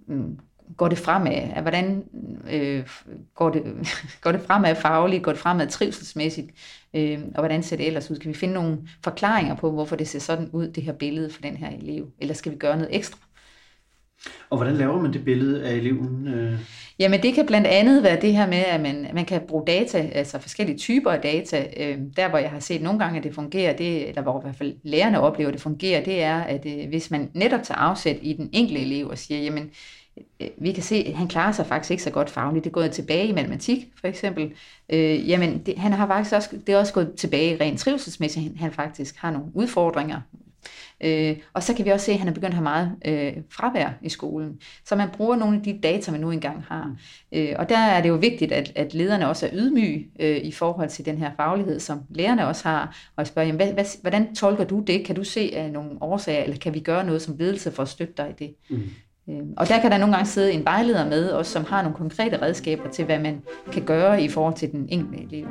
Mm, 0.07 0.39
Går 0.77 0.87
det 0.87 0.97
fremad? 0.97 1.61
Hvordan 1.61 2.03
øh, 2.51 2.83
går, 3.35 3.49
det, 3.49 3.63
går 4.23 4.31
det 4.31 4.41
fremad 4.41 4.75
fagligt? 4.75 5.23
Går 5.23 5.31
det 5.31 5.41
fremad 5.41 5.67
trivselsmæssigt? 5.67 6.51
Øh, 6.93 7.19
og 7.35 7.41
hvordan 7.41 7.63
ser 7.63 7.77
det 7.77 7.87
ellers 7.87 8.11
ud? 8.11 8.15
Kan 8.15 8.29
vi 8.29 8.37
finde 8.37 8.53
nogle 8.53 8.77
forklaringer 9.03 9.55
på, 9.55 9.71
hvorfor 9.71 9.95
det 9.95 10.07
ser 10.07 10.19
sådan 10.19 10.49
ud, 10.53 10.67
det 10.67 10.83
her 10.83 10.93
billede 10.93 11.29
for 11.29 11.41
den 11.41 11.57
her 11.57 11.69
elev? 11.69 12.07
Eller 12.19 12.33
skal 12.33 12.51
vi 12.51 12.57
gøre 12.57 12.77
noget 12.77 12.95
ekstra? 12.95 13.19
Og 14.49 14.57
hvordan 14.57 14.75
laver 14.75 15.01
man 15.01 15.13
det 15.13 15.25
billede 15.25 15.63
af 15.63 15.73
eleven? 15.73 16.27
Øh? 16.27 16.59
Jamen 16.99 17.23
det 17.23 17.33
kan 17.33 17.45
blandt 17.45 17.67
andet 17.67 18.03
være 18.03 18.21
det 18.21 18.33
her 18.33 18.47
med, 18.47 18.57
at 18.57 18.81
man, 18.81 19.07
man 19.13 19.25
kan 19.25 19.41
bruge 19.47 19.63
data, 19.67 19.97
altså 19.97 20.39
forskellige 20.39 20.77
typer 20.77 21.11
af 21.11 21.21
data. 21.21 21.67
Øh, 21.77 21.97
der 22.15 22.29
hvor 22.29 22.37
jeg 22.37 22.49
har 22.49 22.59
set 22.59 22.81
nogle 22.81 22.99
gange, 22.99 23.17
at 23.17 23.23
det 23.23 23.35
fungerer, 23.35 23.75
det, 23.75 24.09
eller 24.09 24.21
hvor 24.21 24.39
i 24.39 24.43
hvert 24.43 24.55
fald 24.55 24.75
lærerne 24.83 25.21
oplever, 25.21 25.47
at 25.47 25.53
det 25.53 25.61
fungerer, 25.61 26.03
det 26.03 26.23
er, 26.23 26.39
at 26.39 26.65
øh, 26.65 26.89
hvis 26.89 27.11
man 27.11 27.31
netop 27.33 27.63
tager 27.63 27.77
afsæt 27.77 28.17
i 28.21 28.33
den 28.33 28.49
enkelte 28.53 28.81
elev 28.81 29.07
og 29.07 29.17
siger, 29.17 29.41
jamen 29.41 29.71
Øh, 30.39 30.47
vi 30.57 30.71
kan 30.71 30.83
se, 30.83 30.95
at 30.95 31.13
han 31.13 31.27
klarer 31.27 31.51
sig 31.51 31.65
faktisk 31.65 31.91
ikke 31.91 32.03
så 32.03 32.09
godt 32.09 32.29
fagligt. 32.29 32.63
Det 32.63 32.69
er 32.69 32.73
gået 32.73 32.91
tilbage 32.91 33.27
i 33.27 33.31
matematik, 33.31 33.87
for 33.99 34.07
eksempel. 34.07 34.53
Øh, 34.89 35.29
jamen, 35.29 35.57
det, 35.65 35.77
han 35.77 35.93
har 35.93 36.07
faktisk 36.07 36.35
også, 36.35 36.49
det 36.67 36.73
er 36.73 36.77
også 36.77 36.93
gået 36.93 37.13
tilbage 37.17 37.63
rent 37.63 37.79
trivselsmæssigt. 37.79 38.45
Han, 38.45 38.57
han 38.57 38.71
faktisk 38.71 39.15
har 39.17 39.31
nogle 39.31 39.47
udfordringer 39.53 40.21
Øh, 41.03 41.37
og 41.53 41.63
så 41.63 41.73
kan 41.73 41.85
vi 41.85 41.89
også 41.89 42.05
se, 42.05 42.11
at 42.11 42.19
han 42.19 42.27
er 42.27 42.33
begyndt 42.33 42.53
at 42.53 42.53
have 42.53 42.63
meget 42.63 42.95
øh, 43.05 43.43
fravær 43.49 43.89
i 44.01 44.09
skolen. 44.09 44.59
Så 44.85 44.95
man 44.95 45.09
bruger 45.09 45.35
nogle 45.35 45.57
af 45.57 45.63
de 45.63 45.79
data, 45.83 46.11
man 46.11 46.21
nu 46.21 46.31
engang 46.31 46.63
har. 46.67 46.95
Øh, 47.31 47.55
og 47.55 47.69
der 47.69 47.77
er 47.77 48.01
det 48.01 48.09
jo 48.09 48.15
vigtigt, 48.15 48.51
at, 48.51 48.71
at 48.75 48.93
lederne 48.93 49.27
også 49.27 49.45
er 49.45 49.49
ydmyge 49.53 50.07
øh, 50.19 50.37
i 50.37 50.51
forhold 50.51 50.89
til 50.89 51.05
den 51.05 51.17
her 51.17 51.31
faglighed, 51.35 51.79
som 51.79 52.01
lærerne 52.09 52.47
også 52.47 52.67
har. 52.67 53.11
Og 53.15 53.27
spørger, 53.27 53.45
jamen, 53.45 53.61
hvad, 53.61 53.73
hvad, 53.73 54.01
hvordan 54.01 54.35
tolker 54.35 54.63
du 54.63 54.79
det? 54.79 55.05
Kan 55.05 55.15
du 55.15 55.23
se 55.23 55.51
af 55.55 55.71
nogle 55.71 55.89
årsager, 56.01 56.43
eller 56.43 56.57
kan 56.57 56.73
vi 56.73 56.79
gøre 56.79 57.05
noget 57.05 57.21
som 57.21 57.37
ledelse 57.37 57.71
for 57.71 57.83
at 57.83 57.89
støtte 57.89 58.13
dig 58.17 58.29
i 58.29 58.43
det? 58.43 58.55
Mm. 58.69 58.83
Øhm, 59.29 59.53
og 59.57 59.67
der 59.67 59.81
kan 59.81 59.91
der 59.91 59.97
nogle 59.97 60.15
gange 60.15 60.29
sidde 60.29 60.51
en 60.51 60.65
vejleder 60.65 61.09
med, 61.09 61.29
og 61.29 61.45
som 61.45 61.65
har 61.65 61.81
nogle 61.81 61.97
konkrete 61.97 62.41
redskaber 62.41 62.89
til, 62.89 63.05
hvad 63.05 63.19
man 63.19 63.41
kan 63.71 63.83
gøre 63.83 64.23
i 64.23 64.29
forhold 64.29 64.55
til 64.55 64.71
den 64.71 64.87
enkelte 64.89 65.23
elev. 65.23 65.47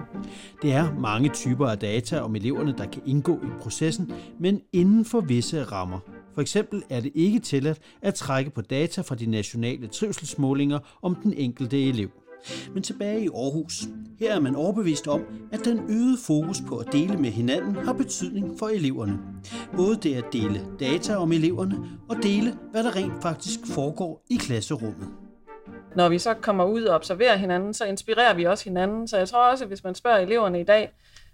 Det 0.63 0.73
er 0.73 0.95
mange 0.99 1.29
typer 1.29 1.67
af 1.67 1.79
data 1.79 2.21
om 2.21 2.37
eleverne, 2.37 2.75
der 2.79 2.87
kan 2.87 3.03
indgå 3.07 3.35
i 3.37 3.49
processen, 3.61 4.13
men 4.39 4.61
inden 4.73 5.05
for 5.05 5.21
visse 5.21 5.63
rammer. 5.63 5.99
For 6.35 6.41
eksempel 6.41 6.83
er 6.91 7.01
det 7.01 7.13
ikke 7.15 7.39
tilladt 7.39 7.79
at 8.03 8.15
trække 8.15 8.51
på 8.51 8.61
data 8.61 9.01
fra 9.01 9.15
de 9.15 9.27
nationale 9.27 9.87
trivselsmålinger 9.87 10.79
om 11.03 11.15
den 11.15 11.33
enkelte 11.33 11.89
elev. 11.89 12.11
Men 12.75 12.83
tilbage 12.83 13.25
i 13.25 13.29
Aarhus. 13.29 13.83
Her 14.19 14.35
er 14.35 14.41
man 14.41 14.57
overbevist 14.57 15.09
om, 15.09 15.25
at 15.53 15.65
den 15.65 15.79
øgede 15.89 16.19
fokus 16.27 16.59
på 16.69 16.77
at 16.77 16.93
dele 16.93 17.17
med 17.17 17.31
hinanden 17.31 17.77
har 17.77 17.93
betydning 17.93 18.59
for 18.59 18.69
eleverne. 18.69 19.19
Både 19.77 19.97
det 19.97 20.15
at 20.15 20.25
dele 20.33 20.61
data 20.81 21.17
om 21.17 21.33
eleverne 21.33 21.77
og 22.09 22.17
dele, 22.23 22.59
hvad 22.71 22.85
der 22.85 22.97
rent 22.97 23.23
faktisk 23.23 23.61
foregår 23.67 24.25
i 24.31 24.37
klasserummet. 24.37 25.09
Når 25.97 26.09
vi 26.09 26.19
så 26.19 26.35
kommer 26.35 26.65
ud 26.65 26.83
og 26.83 26.95
observerer 26.95 27.37
hinanden, 27.37 27.75
så 27.75 27.85
inspirerer 27.85 28.35
vi 28.35 28.45
også 28.45 28.65
hinanden. 28.65 29.09
Så 29.09 29.19
jeg 29.19 29.29
tror 29.29 29.51
også, 29.51 29.65
at 29.65 29.69
hvis 29.69 29.85
man 29.85 29.95
spørger 29.95 30.19
eleverne 30.19 30.61
i 30.61 30.65
dag, 30.65 30.93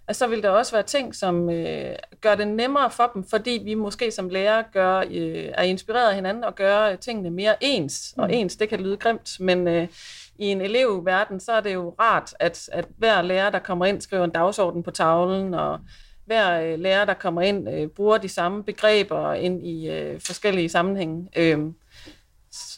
at 0.08 0.16
så 0.16 0.26
vil 0.26 0.42
der 0.42 0.48
også 0.48 0.72
være 0.72 0.82
ting, 0.82 1.14
som 1.14 1.50
øh, 1.50 1.96
gør 2.20 2.34
det 2.34 2.48
nemmere 2.48 2.90
for 2.90 3.10
dem, 3.14 3.24
fordi 3.24 3.60
vi 3.64 3.74
måske 3.74 4.10
som 4.10 4.28
lærer 4.28 4.62
gør, 4.72 4.98
øh, 5.10 5.48
er 5.54 5.62
inspireret 5.62 6.08
af 6.08 6.14
hinanden 6.14 6.44
og 6.44 6.54
gør 6.54 6.96
tingene 6.96 7.30
mere 7.30 7.54
ens. 7.60 8.14
Og 8.16 8.26
mm. 8.26 8.34
ens, 8.34 8.56
det 8.56 8.68
kan 8.68 8.80
lyde 8.80 8.96
grimt, 8.96 9.36
men 9.40 9.68
øh, 9.68 9.88
i 10.38 10.46
en 10.46 10.60
elevverden, 10.60 11.40
så 11.40 11.52
er 11.52 11.60
det 11.60 11.74
jo 11.74 11.94
rart, 12.00 12.34
at, 12.40 12.68
at 12.72 12.86
hver 12.98 13.22
lærer, 13.22 13.50
der 13.50 13.58
kommer 13.58 13.86
ind, 13.86 14.00
skriver 14.00 14.24
en 14.24 14.30
dagsorden 14.30 14.82
på 14.82 14.90
tavlen, 14.90 15.54
og 15.54 15.80
hver 16.26 16.60
øh, 16.60 16.78
lærer, 16.78 17.04
der 17.04 17.14
kommer 17.14 17.42
ind, 17.42 17.68
øh, 17.68 17.88
bruger 17.88 18.18
de 18.18 18.28
samme 18.28 18.64
begreber 18.64 19.32
ind 19.32 19.66
i 19.66 19.90
øh, 19.90 20.20
forskellige 20.20 20.68
sammenhænge. 20.68 21.28
Øh, 21.36 21.58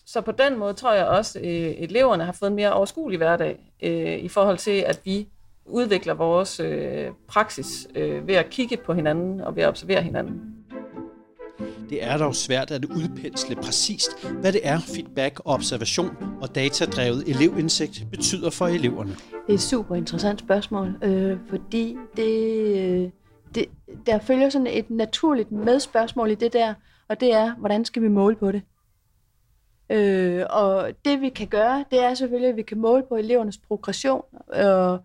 så 0.07 0.21
på 0.21 0.33
den 0.33 0.59
måde 0.59 0.73
tror 0.73 0.93
jeg 0.93 1.07
også, 1.07 1.39
at 1.39 1.45
øh, 1.45 1.75
eleverne 1.79 2.25
har 2.25 2.33
fået 2.33 2.51
en 2.51 2.57
mere 2.57 2.73
overskuelig 2.73 3.17
hverdag 3.17 3.73
øh, 3.83 4.19
i 4.19 4.29
forhold 4.29 4.59
til, 4.59 4.85
at 4.87 5.01
vi 5.05 5.29
udvikler 5.65 6.15
vores 6.15 6.61
øh, 6.61 7.11
praksis 7.29 7.89
øh, 7.95 8.27
ved 8.27 8.35
at 8.35 8.51
kigge 8.51 8.77
på 8.77 8.95
hinanden 8.95 9.41
og 9.41 9.57
ved 9.57 9.63
at 9.63 9.69
observere 9.69 10.03
hinanden. 10.03 10.56
Det 11.91 12.05
er 12.05 12.17
dog 12.19 12.35
svært 12.35 12.71
at 12.71 12.85
udpensle 12.85 13.57
præcist, 13.57 14.27
hvad 14.41 14.53
det 14.53 14.61
er, 14.65 14.79
feedback, 14.81 15.41
observation 15.45 16.17
og 16.43 16.55
datadrevet 16.55 17.29
elevindsigt 17.29 18.07
betyder 18.11 18.51
for 18.51 18.67
eleverne. 18.67 19.11
Det 19.11 19.49
er 19.49 19.55
et 19.55 19.61
super 19.61 19.95
interessant 19.95 20.41
spørgsmål, 20.41 20.95
øh, 21.03 21.39
fordi 21.49 21.97
det, 22.17 22.33
øh, 22.77 23.11
det, 23.55 23.67
der 24.07 24.19
følger 24.19 24.51
sådan 24.51 24.67
et 24.67 24.91
naturligt 24.91 25.53
medspørgsmål 25.53 26.31
i 26.31 26.35
det 26.35 26.53
der, 26.53 26.75
og 27.09 27.21
det 27.21 27.33
er, 27.33 27.55
hvordan 27.55 27.85
skal 27.85 28.03
vi 28.03 28.09
måle 28.09 28.37
på 28.37 28.53
det? 28.53 28.63
Øh, 29.91 30.45
og 30.51 30.91
det 31.05 31.21
vi 31.21 31.29
kan 31.29 31.47
gøre, 31.47 31.85
det 31.91 32.03
er 32.03 32.15
selvfølgelig, 32.15 32.51
at 32.51 32.57
vi 32.57 32.63
kan 32.63 32.79
måle 32.79 33.03
på 33.09 33.17
elevernes 33.17 33.59
progression 33.59 34.23
og 34.49 34.99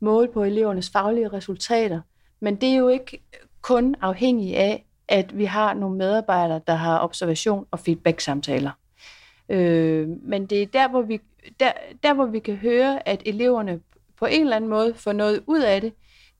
måle 0.00 0.28
på 0.32 0.44
elevernes 0.44 0.90
faglige 0.90 1.28
resultater. 1.28 2.00
Men 2.40 2.56
det 2.56 2.68
er 2.68 2.76
jo 2.76 2.88
ikke 2.88 3.22
kun 3.62 3.94
afhængigt 4.00 4.56
af, 4.56 4.86
at 5.08 5.38
vi 5.38 5.44
har 5.44 5.74
nogle 5.74 5.96
medarbejdere, 5.96 6.60
der 6.66 6.74
har 6.74 7.04
observation 7.04 7.66
og 7.70 7.78
feedback-samtaler. 7.78 8.70
Øh, 9.48 10.08
men 10.08 10.46
det 10.46 10.62
er 10.62 10.66
der 10.66 10.88
hvor, 10.88 11.02
vi, 11.02 11.20
der, 11.60 11.72
der, 12.02 12.14
hvor 12.14 12.26
vi 12.26 12.38
kan 12.38 12.56
høre, 12.56 13.08
at 13.08 13.22
eleverne 13.26 13.80
på 14.18 14.26
en 14.26 14.40
eller 14.40 14.56
anden 14.56 14.70
måde 14.70 14.94
får 14.94 15.12
noget 15.12 15.42
ud 15.46 15.60
af 15.60 15.80
det, 15.80 15.92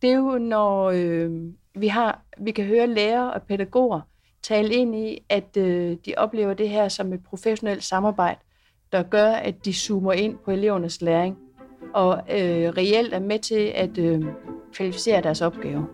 det 0.02 0.10
er 0.10 0.16
jo, 0.16 0.38
når 0.38 0.90
øh, 0.94 1.30
vi, 1.74 1.88
har, 1.88 2.22
vi 2.38 2.50
kan 2.50 2.64
høre 2.64 2.86
lærere 2.86 3.32
og 3.32 3.42
pædagoger 3.42 4.00
tale 4.42 4.74
ind 4.74 4.94
i, 4.94 5.18
at 5.28 5.56
øh, 5.56 5.96
de 6.06 6.14
oplever 6.16 6.54
det 6.54 6.68
her 6.68 6.88
som 6.88 7.12
et 7.12 7.24
professionelt 7.24 7.84
samarbejde, 7.84 8.40
der 8.92 9.02
gør, 9.02 9.30
at 9.30 9.64
de 9.64 9.72
zoomer 9.72 10.12
ind 10.12 10.38
på 10.44 10.50
elevernes 10.50 11.02
læring 11.02 11.38
og 11.94 12.22
øh, 12.30 12.68
reelt 12.68 13.14
er 13.14 13.20
med 13.20 13.38
til 13.38 13.72
at 13.74 13.98
øh, 13.98 14.24
kvalificere 14.72 15.22
deres 15.22 15.40
opgave. 15.40 15.86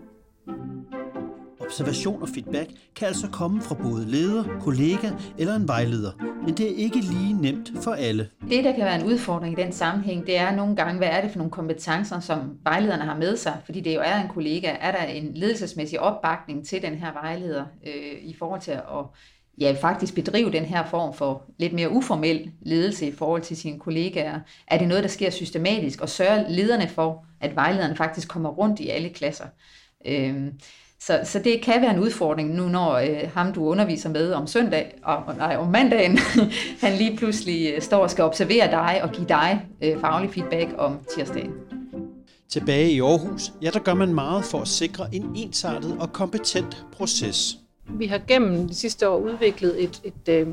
Observation 1.71 2.21
og 2.21 2.29
feedback 2.29 2.69
kan 2.95 3.07
altså 3.07 3.27
komme 3.27 3.61
fra 3.61 3.75
både 3.75 4.05
leder, 4.07 4.43
kollega 4.61 5.11
eller 5.37 5.55
en 5.55 5.67
vejleder, 5.67 6.11
men 6.45 6.57
det 6.57 6.71
er 6.71 6.75
ikke 6.75 6.99
lige 6.99 7.33
nemt 7.33 7.71
for 7.83 7.91
alle. 7.91 8.29
Det, 8.49 8.63
der 8.63 8.71
kan 8.71 8.85
være 8.85 9.01
en 9.01 9.05
udfordring 9.05 9.59
i 9.59 9.63
den 9.63 9.71
sammenhæng, 9.71 10.27
det 10.27 10.37
er 10.37 10.55
nogle 10.55 10.75
gange, 10.75 10.97
hvad 10.97 11.07
er 11.07 11.21
det 11.21 11.31
for 11.31 11.37
nogle 11.37 11.51
kompetencer, 11.51 12.19
som 12.19 12.57
vejlederne 12.63 13.03
har 13.03 13.17
med 13.17 13.37
sig? 13.37 13.57
Fordi 13.65 13.81
det 13.81 13.95
jo 13.95 14.01
er 14.03 14.21
en 14.21 14.29
kollega. 14.29 14.75
Er 14.79 14.91
der 14.91 15.03
en 15.03 15.31
ledelsesmæssig 15.33 15.99
opbakning 15.99 16.67
til 16.67 16.81
den 16.81 16.95
her 16.95 17.13
vejleder 17.13 17.65
øh, 17.87 18.23
i 18.23 18.35
forhold 18.39 18.61
til 18.61 18.71
at 18.71 19.05
ja, 19.61 19.75
faktisk 19.81 20.15
bedrive 20.15 20.51
den 20.51 20.65
her 20.65 20.85
form 20.85 21.13
for 21.13 21.43
lidt 21.57 21.73
mere 21.73 21.89
uformel 21.89 22.51
ledelse 22.61 23.07
i 23.07 23.11
forhold 23.11 23.41
til 23.41 23.57
sine 23.57 23.79
kollegaer? 23.79 24.39
Er 24.67 24.77
det 24.77 24.87
noget, 24.87 25.03
der 25.03 25.09
sker 25.09 25.29
systematisk, 25.29 26.01
og 26.01 26.09
sørger 26.09 26.49
lederne 26.49 26.87
for, 26.87 27.25
at 27.41 27.55
vejlederne 27.55 27.95
faktisk 27.95 28.27
kommer 28.27 28.49
rundt 28.49 28.79
i 28.79 28.89
alle 28.89 29.09
klasser? 29.09 29.45
Øh, 30.05 30.47
så, 31.01 31.19
så 31.23 31.39
det 31.39 31.61
kan 31.61 31.81
være 31.81 31.93
en 31.93 31.99
udfordring 31.99 32.55
nu, 32.55 32.69
når 32.69 32.93
øh, 32.93 33.29
ham, 33.33 33.53
du 33.53 33.65
underviser 33.65 34.09
med 34.09 34.33
om 34.33 34.47
søndag, 34.47 34.93
og, 35.03 35.35
nej, 35.37 35.55
om 35.55 35.67
mandagen, 35.67 36.17
han 36.83 36.93
lige 36.97 37.17
pludselig 37.17 37.73
øh, 37.75 37.81
står 37.81 38.03
og 38.03 38.11
skal 38.11 38.23
observere 38.23 38.71
dig 38.71 38.99
og 39.03 39.11
give 39.11 39.27
dig 39.27 39.65
øh, 39.81 39.99
faglig 39.99 40.33
feedback 40.33 40.69
om 40.77 40.99
tirsdagen. 41.15 41.53
Tilbage 42.49 42.91
i 42.91 43.01
Aarhus, 43.01 43.51
ja, 43.61 43.69
der 43.69 43.79
gør 43.79 43.93
man 43.93 44.13
meget 44.13 44.45
for 44.45 44.61
at 44.61 44.67
sikre 44.67 45.07
en 45.13 45.33
ensartet 45.35 45.97
og 45.99 46.13
kompetent 46.13 46.85
proces. 46.91 47.57
Vi 47.89 48.07
har 48.07 48.21
gennem 48.27 48.67
de 48.67 48.75
sidste 48.75 49.09
år 49.09 49.17
udviklet 49.17 49.83
et, 49.83 50.01
et 50.03 50.29
øh, 50.29 50.47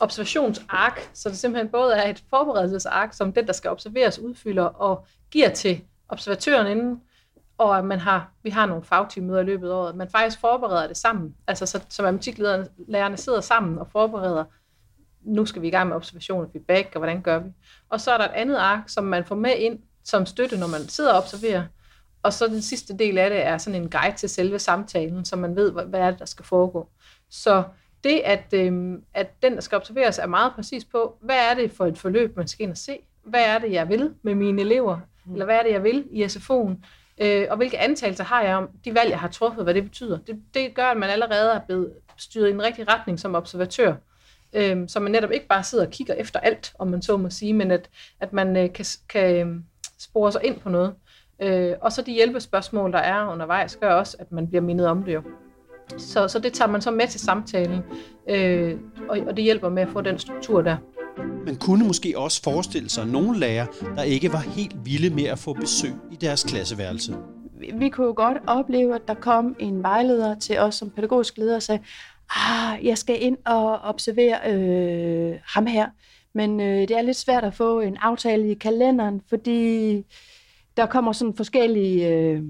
observationsark, 0.00 1.10
så 1.14 1.28
det 1.28 1.38
simpelthen 1.38 1.68
både 1.68 1.94
er 1.94 2.10
et 2.10 2.22
forberedelsesark, 2.30 3.14
som 3.14 3.32
den, 3.32 3.46
der 3.46 3.52
skal 3.52 3.70
observeres, 3.70 4.18
udfylder 4.18 4.64
og 4.64 5.06
giver 5.30 5.48
til 5.48 5.80
observatøren 6.08 6.78
inden, 6.78 7.00
og 7.60 7.78
at 7.78 7.84
man 7.84 7.98
har, 7.98 8.32
vi 8.42 8.50
har 8.50 8.66
nogle 8.66 8.84
fagteammøder 8.84 9.40
i 9.40 9.44
løbet 9.44 9.68
af 9.68 9.74
året, 9.74 9.96
man 9.96 10.08
faktisk 10.10 10.40
forbereder 10.40 10.86
det 10.86 10.96
sammen. 10.96 11.34
Altså 11.46 11.66
så, 11.66 11.80
så 11.88 12.02
matematiklærerne 12.02 13.16
sidder 13.16 13.40
sammen 13.40 13.78
og 13.78 13.88
forbereder, 13.92 14.44
nu 15.22 15.46
skal 15.46 15.62
vi 15.62 15.68
i 15.68 15.70
gang 15.70 15.88
med 15.88 15.96
observation 15.96 16.44
og 16.44 16.50
feedback, 16.52 16.88
og 16.94 16.98
hvordan 16.98 17.22
gør 17.22 17.38
vi? 17.38 17.50
Og 17.88 18.00
så 18.00 18.10
er 18.10 18.18
der 18.18 18.24
et 18.24 18.34
andet 18.34 18.56
ark, 18.56 18.80
som 18.86 19.04
man 19.04 19.24
får 19.24 19.34
med 19.34 19.50
ind 19.58 19.78
som 20.04 20.26
støtte, 20.26 20.58
når 20.58 20.66
man 20.66 20.88
sidder 20.88 21.12
og 21.12 21.18
observerer. 21.18 21.64
Og 22.22 22.32
så 22.32 22.46
den 22.46 22.62
sidste 22.62 22.98
del 22.98 23.18
af 23.18 23.30
det 23.30 23.46
er 23.46 23.58
sådan 23.58 23.82
en 23.82 23.90
guide 23.90 24.16
til 24.16 24.28
selve 24.28 24.58
samtalen, 24.58 25.24
så 25.24 25.36
man 25.36 25.56
ved, 25.56 25.72
hvad 25.72 26.00
er 26.00 26.10
det, 26.10 26.18
der 26.18 26.24
skal 26.24 26.44
foregå. 26.44 26.88
Så 27.30 27.62
det, 28.04 28.22
at, 28.24 28.52
øh, 28.52 28.98
at 29.14 29.42
den, 29.42 29.54
der 29.54 29.60
skal 29.60 29.76
observeres, 29.76 30.18
er 30.18 30.26
meget 30.26 30.52
præcis 30.54 30.84
på, 30.84 31.16
hvad 31.20 31.50
er 31.50 31.54
det 31.54 31.72
for 31.72 31.86
et 31.86 31.98
forløb, 31.98 32.36
man 32.36 32.48
skal 32.48 32.62
ind 32.62 32.70
og 32.70 32.78
se? 32.78 32.98
Hvad 33.24 33.44
er 33.44 33.58
det, 33.58 33.72
jeg 33.72 33.88
vil 33.88 34.14
med 34.22 34.34
mine 34.34 34.60
elever? 34.62 34.98
Eller 35.32 35.44
hvad 35.44 35.56
er 35.56 35.62
det, 35.62 35.72
jeg 35.72 35.82
vil 35.82 36.04
i 36.10 36.24
SFO'en? 36.24 36.74
Øh, 37.20 37.46
og 37.50 37.56
hvilke 37.56 37.78
antagelser 37.78 38.24
har 38.24 38.42
jeg 38.42 38.56
om 38.56 38.68
de 38.84 38.94
valg, 38.94 39.10
jeg 39.10 39.20
har 39.20 39.28
truffet, 39.28 39.64
hvad 39.64 39.74
det 39.74 39.84
betyder. 39.84 40.18
Det, 40.18 40.42
det 40.54 40.74
gør, 40.74 40.84
at 40.84 40.96
man 40.96 41.10
allerede 41.10 41.52
er 41.52 41.60
blevet 41.60 41.92
styret 42.16 42.48
i 42.48 42.50
en 42.50 42.62
rigtig 42.62 42.88
retning 42.92 43.20
som 43.20 43.34
observatør. 43.34 43.94
øh, 44.52 44.88
så 44.88 45.00
man 45.00 45.12
netop 45.12 45.30
ikke 45.30 45.46
bare 45.46 45.62
sidder 45.62 45.86
og 45.86 45.90
kigger 45.90 46.14
efter 46.14 46.40
alt, 46.40 46.72
om 46.78 46.88
man 46.88 47.02
så 47.02 47.16
må 47.16 47.30
sige, 47.30 47.52
men 47.52 47.70
at, 47.70 47.90
at 48.20 48.32
man 48.32 48.56
øh, 48.56 48.72
kan, 48.72 48.84
kan 49.08 49.48
øh, 49.48 49.56
spore 49.98 50.32
sig 50.32 50.40
ind 50.44 50.60
på 50.60 50.68
noget. 50.68 50.94
Øh, 51.42 51.74
og 51.80 51.92
så 51.92 52.02
de 52.02 52.12
hjælpespørgsmål, 52.12 52.92
der 52.92 52.98
er 52.98 53.32
undervejs, 53.32 53.76
gør 53.76 53.94
også, 53.94 54.16
at 54.20 54.32
man 54.32 54.48
bliver 54.48 54.62
mindet 54.62 54.86
om 54.86 55.02
det 55.02 55.14
jo. 55.14 55.22
Så, 55.98 56.28
så 56.28 56.38
det 56.38 56.52
tager 56.52 56.68
man 56.68 56.80
så 56.80 56.90
med 56.90 57.06
til 57.08 57.20
samtalen, 57.20 57.82
øh, 58.28 58.78
og, 59.08 59.18
og 59.26 59.36
det 59.36 59.44
hjælper 59.44 59.68
med 59.68 59.82
at 59.82 59.88
få 59.88 60.00
den 60.00 60.18
struktur 60.18 60.62
der. 60.62 60.76
Man 61.46 61.56
kunne 61.56 61.86
måske 61.86 62.18
også 62.18 62.42
forestille 62.42 62.90
sig 62.90 63.06
nogle 63.06 63.38
lærere, 63.38 63.66
der 63.96 64.02
ikke 64.02 64.32
var 64.32 64.38
helt 64.38 64.76
vilde 64.84 65.14
med 65.14 65.24
at 65.24 65.38
få 65.38 65.52
besøg 65.52 65.92
i 66.12 66.16
deres 66.16 66.44
klasseværelse. 66.44 67.16
Vi 67.74 67.88
kunne 67.88 68.06
jo 68.06 68.12
godt 68.16 68.38
opleve, 68.46 68.94
at 68.94 69.08
der 69.08 69.14
kom 69.14 69.56
en 69.58 69.82
vejleder 69.82 70.38
til 70.38 70.58
os 70.58 70.74
som 70.74 70.90
pædagogisk 70.90 71.38
leder 71.38 71.56
og 71.56 71.62
sagde, 71.62 71.82
ah, 72.30 72.86
jeg 72.86 72.98
skal 72.98 73.22
ind 73.22 73.36
og 73.46 73.78
observere 73.78 74.52
øh, 74.52 75.38
ham 75.44 75.66
her, 75.66 75.86
men 76.34 76.60
øh, 76.60 76.88
det 76.88 76.90
er 76.90 77.02
lidt 77.02 77.16
svært 77.16 77.44
at 77.44 77.54
få 77.54 77.80
en 77.80 77.96
aftale 77.96 78.50
i 78.50 78.54
kalenderen, 78.54 79.20
fordi 79.28 79.96
der 80.76 80.86
kommer 80.86 81.12
sådan 81.12 81.34
forskellige... 81.34 82.08
Øh, 82.08 82.42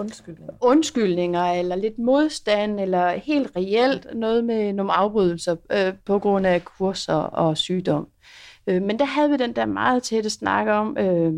Undskyldninger. 0.00 0.54
undskyldninger, 0.60 1.42
eller 1.42 1.76
lidt 1.76 1.98
modstand, 1.98 2.80
eller 2.80 3.10
helt 3.10 3.50
reelt 3.56 4.06
noget 4.14 4.44
med 4.44 4.72
nogle 4.72 4.92
afbrydelser 4.92 5.56
øh, 5.72 5.94
på 6.04 6.18
grund 6.18 6.46
af 6.46 6.64
kurser 6.64 7.14
og 7.14 7.56
sygdom. 7.56 8.08
Øh, 8.66 8.82
men 8.82 8.98
der 8.98 9.04
havde 9.04 9.30
vi 9.30 9.36
den 9.36 9.56
der 9.56 9.66
meget 9.66 10.02
tætte 10.02 10.30
snak 10.30 10.66
om, 10.66 10.96
øh, 10.98 11.32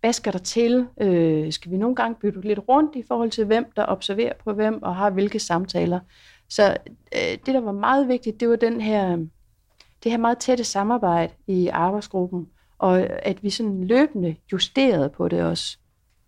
hvad 0.00 0.12
skal 0.12 0.32
der 0.32 0.38
til? 0.38 0.86
Øh, 1.00 1.52
skal 1.52 1.72
vi 1.72 1.76
nogle 1.76 1.96
gange 1.96 2.16
bytte 2.20 2.40
lidt 2.40 2.60
rundt 2.68 2.96
i 2.96 3.04
forhold 3.08 3.30
til, 3.30 3.44
hvem 3.44 3.72
der 3.76 3.86
observerer 3.88 4.32
på 4.44 4.52
hvem, 4.52 4.82
og 4.82 4.96
har 4.96 5.10
hvilke 5.10 5.38
samtaler? 5.38 6.00
Så 6.48 6.76
øh, 7.14 7.38
det, 7.46 7.54
der 7.54 7.60
var 7.60 7.72
meget 7.72 8.08
vigtigt, 8.08 8.40
det 8.40 8.48
var 8.48 8.56
den 8.56 8.80
her, 8.80 9.16
det 10.04 10.12
her 10.12 10.18
meget 10.18 10.38
tætte 10.38 10.64
samarbejde 10.64 11.32
i 11.46 11.68
arbejdsgruppen, 11.68 12.48
og 12.78 13.00
at 13.00 13.42
vi 13.42 13.50
sådan 13.50 13.84
løbende 13.84 14.36
justerede 14.52 15.08
på 15.08 15.28
det 15.28 15.42
også. 15.42 15.78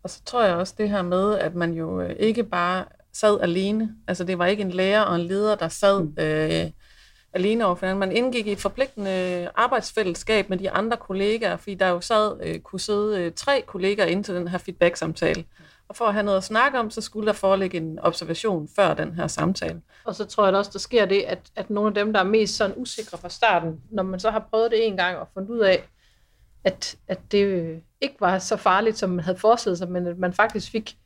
Og 0.02 0.10
så 0.10 0.22
tror 0.24 0.44
jeg 0.44 0.54
også 0.54 0.74
det 0.78 0.90
her 0.90 1.02
med, 1.02 1.38
at 1.38 1.54
man 1.54 1.72
jo 1.72 2.00
øh, 2.00 2.16
ikke 2.18 2.44
bare 2.44 2.84
sad 3.12 3.40
alene. 3.40 3.94
Altså 4.08 4.24
det 4.24 4.38
var 4.38 4.46
ikke 4.46 4.62
en 4.62 4.70
lærer 4.70 5.02
og 5.02 5.14
en 5.14 5.20
leder, 5.20 5.54
der 5.54 5.68
sad 5.68 6.02
mm. 6.02 6.14
øh, 6.18 6.70
alene 7.32 7.66
over 7.66 7.74
hinanden. 7.74 7.98
Man 7.98 8.12
indgik 8.12 8.46
i 8.46 8.52
et 8.52 8.60
forpligtende 8.60 9.48
arbejdsfællesskab 9.54 10.48
med 10.48 10.58
de 10.58 10.70
andre 10.70 10.96
kollegaer, 10.96 11.56
fordi 11.56 11.74
der 11.74 11.88
jo 11.88 12.00
sad, 12.00 12.36
øh, 12.42 12.58
kunne 12.58 12.80
sidde 12.80 13.20
øh, 13.20 13.32
tre 13.32 13.62
kollegaer 13.66 14.06
ind 14.06 14.24
til 14.24 14.34
den 14.34 14.48
her 14.48 14.58
feedback-samtale. 14.58 15.44
Og 15.88 15.96
for 15.96 16.04
at 16.04 16.12
have 16.12 16.22
noget 16.22 16.38
at 16.38 16.44
snakke 16.44 16.78
om, 16.78 16.90
så 16.90 17.00
skulle 17.00 17.26
der 17.26 17.32
foreligge 17.32 17.76
en 17.76 17.98
observation 17.98 18.68
før 18.76 18.94
den 18.94 19.14
her 19.14 19.26
samtale. 19.26 19.80
Og 20.04 20.14
så 20.14 20.24
tror 20.24 20.46
jeg 20.46 20.54
også, 20.54 20.70
der 20.72 20.78
sker 20.78 21.06
det, 21.06 21.22
at, 21.22 21.38
at 21.56 21.70
nogle 21.70 21.88
af 21.88 21.94
dem, 21.94 22.12
der 22.12 22.20
er 22.20 22.24
mest 22.24 22.56
sådan 22.56 22.76
usikre 22.76 23.18
fra 23.18 23.28
starten, 23.28 23.80
når 23.90 24.02
man 24.02 24.20
så 24.20 24.30
har 24.30 24.46
prøvet 24.50 24.70
det 24.70 24.86
en 24.86 24.96
gang 24.96 25.16
og 25.16 25.28
fundet 25.34 25.50
ud 25.50 25.58
af, 25.58 25.88
at, 26.64 26.96
at 27.08 27.20
det 27.32 27.44
øh, 27.44 27.78
ikke 28.00 28.16
var 28.20 28.38
så 28.38 28.56
farligt, 28.56 28.98
som 28.98 29.10
man 29.10 29.24
havde 29.24 29.38
forestillet 29.38 29.78
sig, 29.78 29.90
men 29.90 30.06
at 30.06 30.18
man 30.18 30.32
faktisk 30.32 30.72
fik 30.72 30.96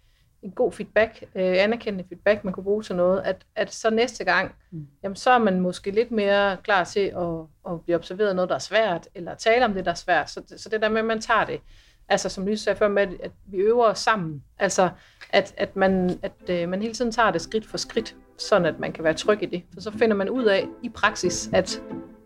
en 0.43 0.51
god 0.51 0.73
feedback, 0.73 1.25
øh, 1.35 1.55
anerkendende 1.63 2.09
feedback, 2.09 2.45
man 2.45 2.53
kunne 2.53 2.65
bruge 2.65 2.83
til 2.83 2.97
noget, 2.97 3.21
at, 3.21 3.47
at 3.57 3.73
så 3.73 3.91
næste 3.91 4.25
gang, 4.25 4.55
mm. 4.71 4.87
jamen 5.03 5.17
så 5.17 5.31
er 5.31 5.39
man 5.39 5.61
måske 5.61 5.91
lidt 5.91 6.11
mere 6.11 6.57
klar 6.57 6.85
til 6.85 7.01
at, 7.01 7.73
at 7.73 7.81
blive 7.85 7.97
observeret 7.97 8.37
noget, 8.37 8.49
der 8.49 8.55
er 8.55 8.59
svært, 8.59 9.09
eller 9.15 9.35
tale 9.35 9.65
om 9.65 9.75
det, 9.75 9.85
der 9.85 9.91
er 9.91 9.95
svært. 9.95 10.31
Så, 10.31 10.43
så 10.57 10.69
det 10.69 10.83
der 10.83 10.89
med, 10.89 10.99
at 10.99 11.05
man 11.05 11.21
tager 11.21 11.45
det, 11.45 11.61
altså 12.09 12.29
som 12.29 12.47
Lise 12.47 12.65
sagde 12.65 12.79
før 12.79 12.89
med, 12.89 13.07
at 13.23 13.31
vi 13.47 13.57
øver 13.57 13.85
os 13.85 13.99
sammen, 13.99 14.43
altså 14.59 14.91
at, 15.31 15.55
at, 15.57 15.77
man, 15.77 16.19
at 16.23 16.51
øh, 16.51 16.69
man 16.69 16.83
hele 16.83 16.95
tiden 16.95 17.13
tager 17.13 17.31
det 17.31 17.41
skridt 17.41 17.67
for 17.67 17.79
skridt, 17.79 18.17
sådan 18.39 18.67
at 18.67 18.79
man 18.79 18.93
kan 18.93 19.05
være 19.05 19.15
tryg 19.15 19.43
i 19.43 19.47
det. 19.47 19.63
For 19.75 19.81
så 19.81 19.91
finder 19.91 20.17
man 20.17 20.31
ud 20.31 20.45
af 20.45 20.67
i 20.83 20.89
praksis, 20.89 21.51
at, 21.53 21.83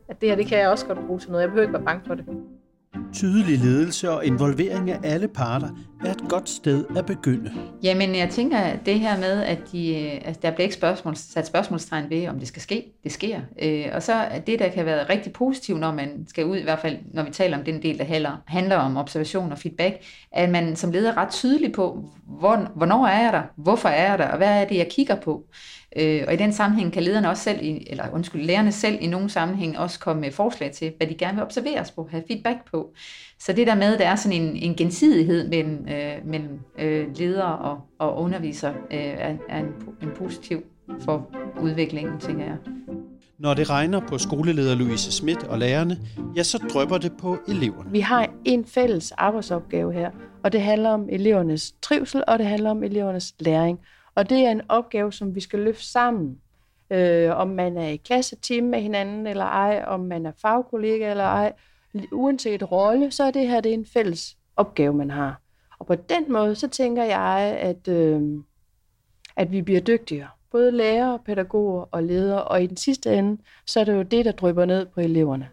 at 0.08 0.20
det 0.20 0.28
her, 0.28 0.36
det 0.36 0.46
kan 0.46 0.58
jeg 0.58 0.68
også 0.68 0.86
godt 0.86 1.06
bruge 1.06 1.20
til 1.20 1.30
noget. 1.30 1.42
Jeg 1.42 1.48
behøver 1.48 1.62
ikke 1.62 1.74
være 1.74 1.84
bange 1.84 2.06
for 2.06 2.14
det. 2.14 2.24
Tydelig 3.12 3.58
ledelse 3.58 4.10
og 4.10 4.24
involvering 4.24 4.90
af 4.90 4.98
alle 5.02 5.28
parter 5.28 5.68
er 6.04 6.10
et 6.10 6.22
godt 6.28 6.48
sted 6.48 6.84
at 6.96 7.06
begynde. 7.06 7.52
Jamen, 7.82 8.14
jeg 8.14 8.30
tænker, 8.30 8.76
det 8.86 9.00
her 9.00 9.18
med, 9.18 9.42
at 9.42 9.58
de, 9.72 9.96
altså, 9.96 10.40
der 10.42 10.50
bliver 10.50 10.62
ikke 10.64 10.74
spørgsmål, 10.74 11.16
sat 11.16 11.46
spørgsmålstegn 11.46 12.10
ved, 12.10 12.28
om 12.28 12.38
det 12.38 12.48
skal 12.48 12.62
ske. 12.62 12.84
Det 13.04 13.12
sker. 13.12 13.40
Øh, 13.62 13.84
og 13.92 14.02
så 14.02 14.24
det, 14.46 14.58
der 14.58 14.68
kan 14.68 14.86
være 14.86 15.08
rigtig 15.10 15.32
positivt, 15.32 15.80
når 15.80 15.92
man 15.92 16.26
skal 16.28 16.44
ud, 16.44 16.56
i 16.56 16.62
hvert 16.62 16.78
fald 16.78 16.96
når 17.14 17.22
vi 17.22 17.30
taler 17.30 17.58
om 17.58 17.64
den 17.64 17.82
del, 17.82 17.98
der 17.98 18.04
handler, 18.04 18.42
handler 18.46 18.76
om 18.76 18.96
observation 18.96 19.52
og 19.52 19.58
feedback, 19.58 19.94
at 20.32 20.50
man 20.50 20.76
som 20.76 20.92
leder 20.92 21.12
er 21.12 21.16
ret 21.16 21.30
tydelig 21.30 21.72
på, 21.72 22.04
hvor, 22.26 22.68
hvornår 22.74 23.06
er 23.06 23.22
jeg 23.22 23.32
der, 23.32 23.42
hvorfor 23.56 23.88
er 23.88 24.10
jeg 24.10 24.18
der, 24.18 24.28
og 24.28 24.36
hvad 24.36 24.62
er 24.62 24.64
det, 24.64 24.76
jeg 24.76 24.88
kigger 24.90 25.14
på. 25.14 25.44
Øh, 25.96 26.24
og 26.26 26.34
i 26.34 26.36
den 26.36 26.52
sammenhæng 26.52 26.92
kan 26.92 27.02
lederne 27.02 27.30
også 27.30 27.42
selv, 27.42 27.58
i, 27.62 27.86
eller 27.90 28.04
undskyld, 28.12 28.42
lærerne 28.42 28.72
selv 28.72 28.98
i 29.00 29.06
nogle 29.06 29.30
sammenhæng 29.30 29.78
også 29.78 29.98
komme 29.98 30.20
med 30.20 30.32
forslag 30.32 30.72
til, 30.72 30.92
hvad 30.96 31.06
de 31.06 31.14
gerne 31.14 31.34
vil 31.34 31.42
observeres 31.42 31.90
på, 31.90 32.08
have 32.10 32.22
feedback 32.26 32.70
på. 32.70 32.92
Så 33.38 33.52
det 33.52 33.66
der 33.66 33.74
med, 33.74 33.98
der 33.98 34.08
er 34.08 34.16
sådan 34.16 34.42
en, 34.42 34.56
en 34.56 34.74
gensidighed 34.74 35.48
mellem, 35.48 35.88
øh, 35.88 36.14
mellem 36.24 36.60
øh, 36.78 37.16
ledere 37.16 37.58
og, 37.58 37.80
og 37.98 38.22
undervisere, 38.22 38.74
øh, 38.90 38.98
er, 38.98 39.36
er 39.48 39.58
en, 39.58 39.72
en 40.02 40.10
positiv 40.16 40.62
for 41.00 41.30
udviklingen, 41.60 42.20
tænker 42.20 42.44
jeg. 42.44 42.56
Når 43.38 43.54
det 43.54 43.70
regner 43.70 44.00
på 44.00 44.18
skoleleder 44.18 44.74
Louise 44.74 45.12
Schmidt 45.12 45.44
og 45.44 45.58
lærerne, 45.58 45.98
ja, 46.36 46.42
så 46.42 46.58
drøber 46.58 46.98
det 46.98 47.12
på 47.20 47.36
eleverne. 47.48 47.90
Vi 47.90 48.00
har 48.00 48.30
en 48.44 48.64
fælles 48.64 49.12
arbejdsopgave 49.12 49.92
her, 49.92 50.10
og 50.44 50.52
det 50.52 50.62
handler 50.62 50.90
om 50.90 51.08
elevernes 51.12 51.74
trivsel, 51.82 52.22
og 52.28 52.38
det 52.38 52.46
handler 52.46 52.70
om 52.70 52.82
elevernes 52.82 53.34
læring. 53.40 53.78
Og 54.18 54.30
det 54.30 54.46
er 54.46 54.50
en 54.50 54.62
opgave, 54.68 55.12
som 55.12 55.34
vi 55.34 55.40
skal 55.40 55.58
løfte 55.58 55.86
sammen. 55.86 56.40
Øh, 56.90 57.36
om 57.36 57.48
man 57.48 57.76
er 57.76 57.88
i 57.88 57.96
klasseteam 57.96 58.64
med 58.64 58.80
hinanden 58.80 59.26
eller 59.26 59.44
ej, 59.44 59.84
om 59.86 60.00
man 60.00 60.26
er 60.26 60.32
fagkollega 60.42 61.10
eller 61.10 61.24
ej. 61.24 61.52
Uanset 62.12 62.72
rolle, 62.72 63.10
så 63.10 63.24
er 63.24 63.30
det 63.30 63.48
her 63.48 63.60
det 63.60 63.70
er 63.70 63.74
en 63.74 63.86
fælles 63.86 64.36
opgave, 64.56 64.92
man 64.92 65.10
har. 65.10 65.40
Og 65.78 65.86
på 65.86 65.94
den 65.94 66.32
måde, 66.32 66.54
så 66.54 66.68
tænker 66.68 67.04
jeg, 67.04 67.58
at, 67.60 67.88
øh, 67.88 68.22
at 69.36 69.52
vi 69.52 69.62
bliver 69.62 69.80
dygtigere. 69.80 70.28
Både 70.50 70.70
lærere, 70.70 71.18
pædagoger 71.18 71.82
og 71.90 72.02
ledere. 72.02 72.44
Og 72.44 72.62
i 72.62 72.66
den 72.66 72.76
sidste 72.76 73.14
ende, 73.14 73.42
så 73.66 73.80
er 73.80 73.84
det 73.84 73.94
jo 73.94 74.02
det, 74.02 74.24
der 74.24 74.32
drypper 74.32 74.64
ned 74.64 74.86
på 74.86 75.00
eleverne. 75.00 75.48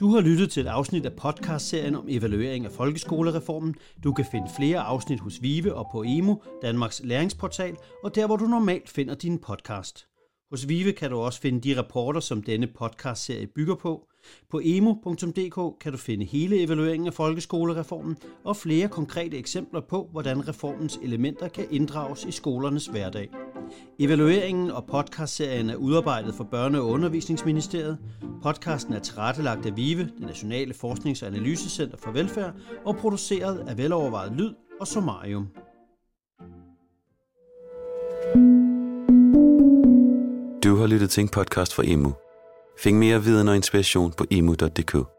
Du 0.00 0.08
har 0.08 0.20
lyttet 0.20 0.50
til 0.50 0.60
et 0.66 0.68
afsnit 0.68 1.06
af 1.06 1.12
podcastserien 1.12 1.94
om 1.94 2.06
evaluering 2.08 2.64
af 2.64 2.70
folkeskolereformen. 2.70 3.74
Du 4.04 4.12
kan 4.12 4.24
finde 4.30 4.50
flere 4.56 4.80
afsnit 4.80 5.20
hos 5.20 5.42
Vive 5.42 5.74
og 5.74 5.86
på 5.92 6.02
Emo, 6.06 6.34
Danmarks 6.62 7.00
læringsportal, 7.04 7.76
og 8.04 8.14
der 8.14 8.26
hvor 8.26 8.36
du 8.36 8.44
normalt 8.44 8.88
finder 8.88 9.14
din 9.14 9.38
podcast. 9.38 10.06
Hos 10.50 10.68
Vive 10.68 10.92
kan 10.92 11.10
du 11.10 11.18
også 11.18 11.40
finde 11.40 11.60
de 11.60 11.78
rapporter, 11.78 12.20
som 12.20 12.42
denne 12.42 12.66
podcastserie 12.66 13.46
bygger 13.46 13.74
på. 13.74 14.08
På 14.50 14.60
emo.dk 14.64 15.80
kan 15.80 15.92
du 15.92 15.98
finde 15.98 16.24
hele 16.24 16.62
evalueringen 16.62 17.06
af 17.06 17.14
folkeskolereformen 17.14 18.16
og 18.44 18.56
flere 18.56 18.88
konkrete 18.88 19.38
eksempler 19.38 19.80
på, 19.80 20.08
hvordan 20.12 20.48
reformens 20.48 20.98
elementer 21.02 21.48
kan 21.48 21.66
inddrages 21.70 22.24
i 22.24 22.30
skolernes 22.30 22.86
hverdag. 22.86 23.28
Evalueringen 23.98 24.70
og 24.70 24.86
podcastserien 24.86 25.70
er 25.70 25.76
udarbejdet 25.76 26.34
for 26.34 26.44
Børne- 26.44 26.78
og 26.78 26.86
Undervisningsministeriet. 26.86 27.98
Podcasten 28.42 28.94
er 28.94 29.00
tilrettelagt 29.00 29.66
af 29.66 29.76
VIVE, 29.76 30.02
det 30.02 30.20
Nationale 30.20 30.74
Forsknings- 30.74 31.22
og 31.22 31.28
Analysecenter 31.28 31.96
for 31.96 32.10
Velfærd, 32.10 32.54
og 32.84 32.96
produceret 32.96 33.68
af 33.68 33.78
velovervejet 33.78 34.32
lyd 34.32 34.54
og 34.80 34.86
Somarium. 34.86 35.48
Har 40.88 40.94
lyttet 40.94 41.10
til 41.10 41.20
en 41.20 41.28
podcast 41.28 41.74
fra 41.74 41.82
Emu. 41.86 42.12
Find 42.78 42.98
mere 42.98 43.22
viden 43.22 43.48
og 43.48 43.56
inspiration 43.56 44.12
på 44.12 44.24
emu.dk. 44.30 45.17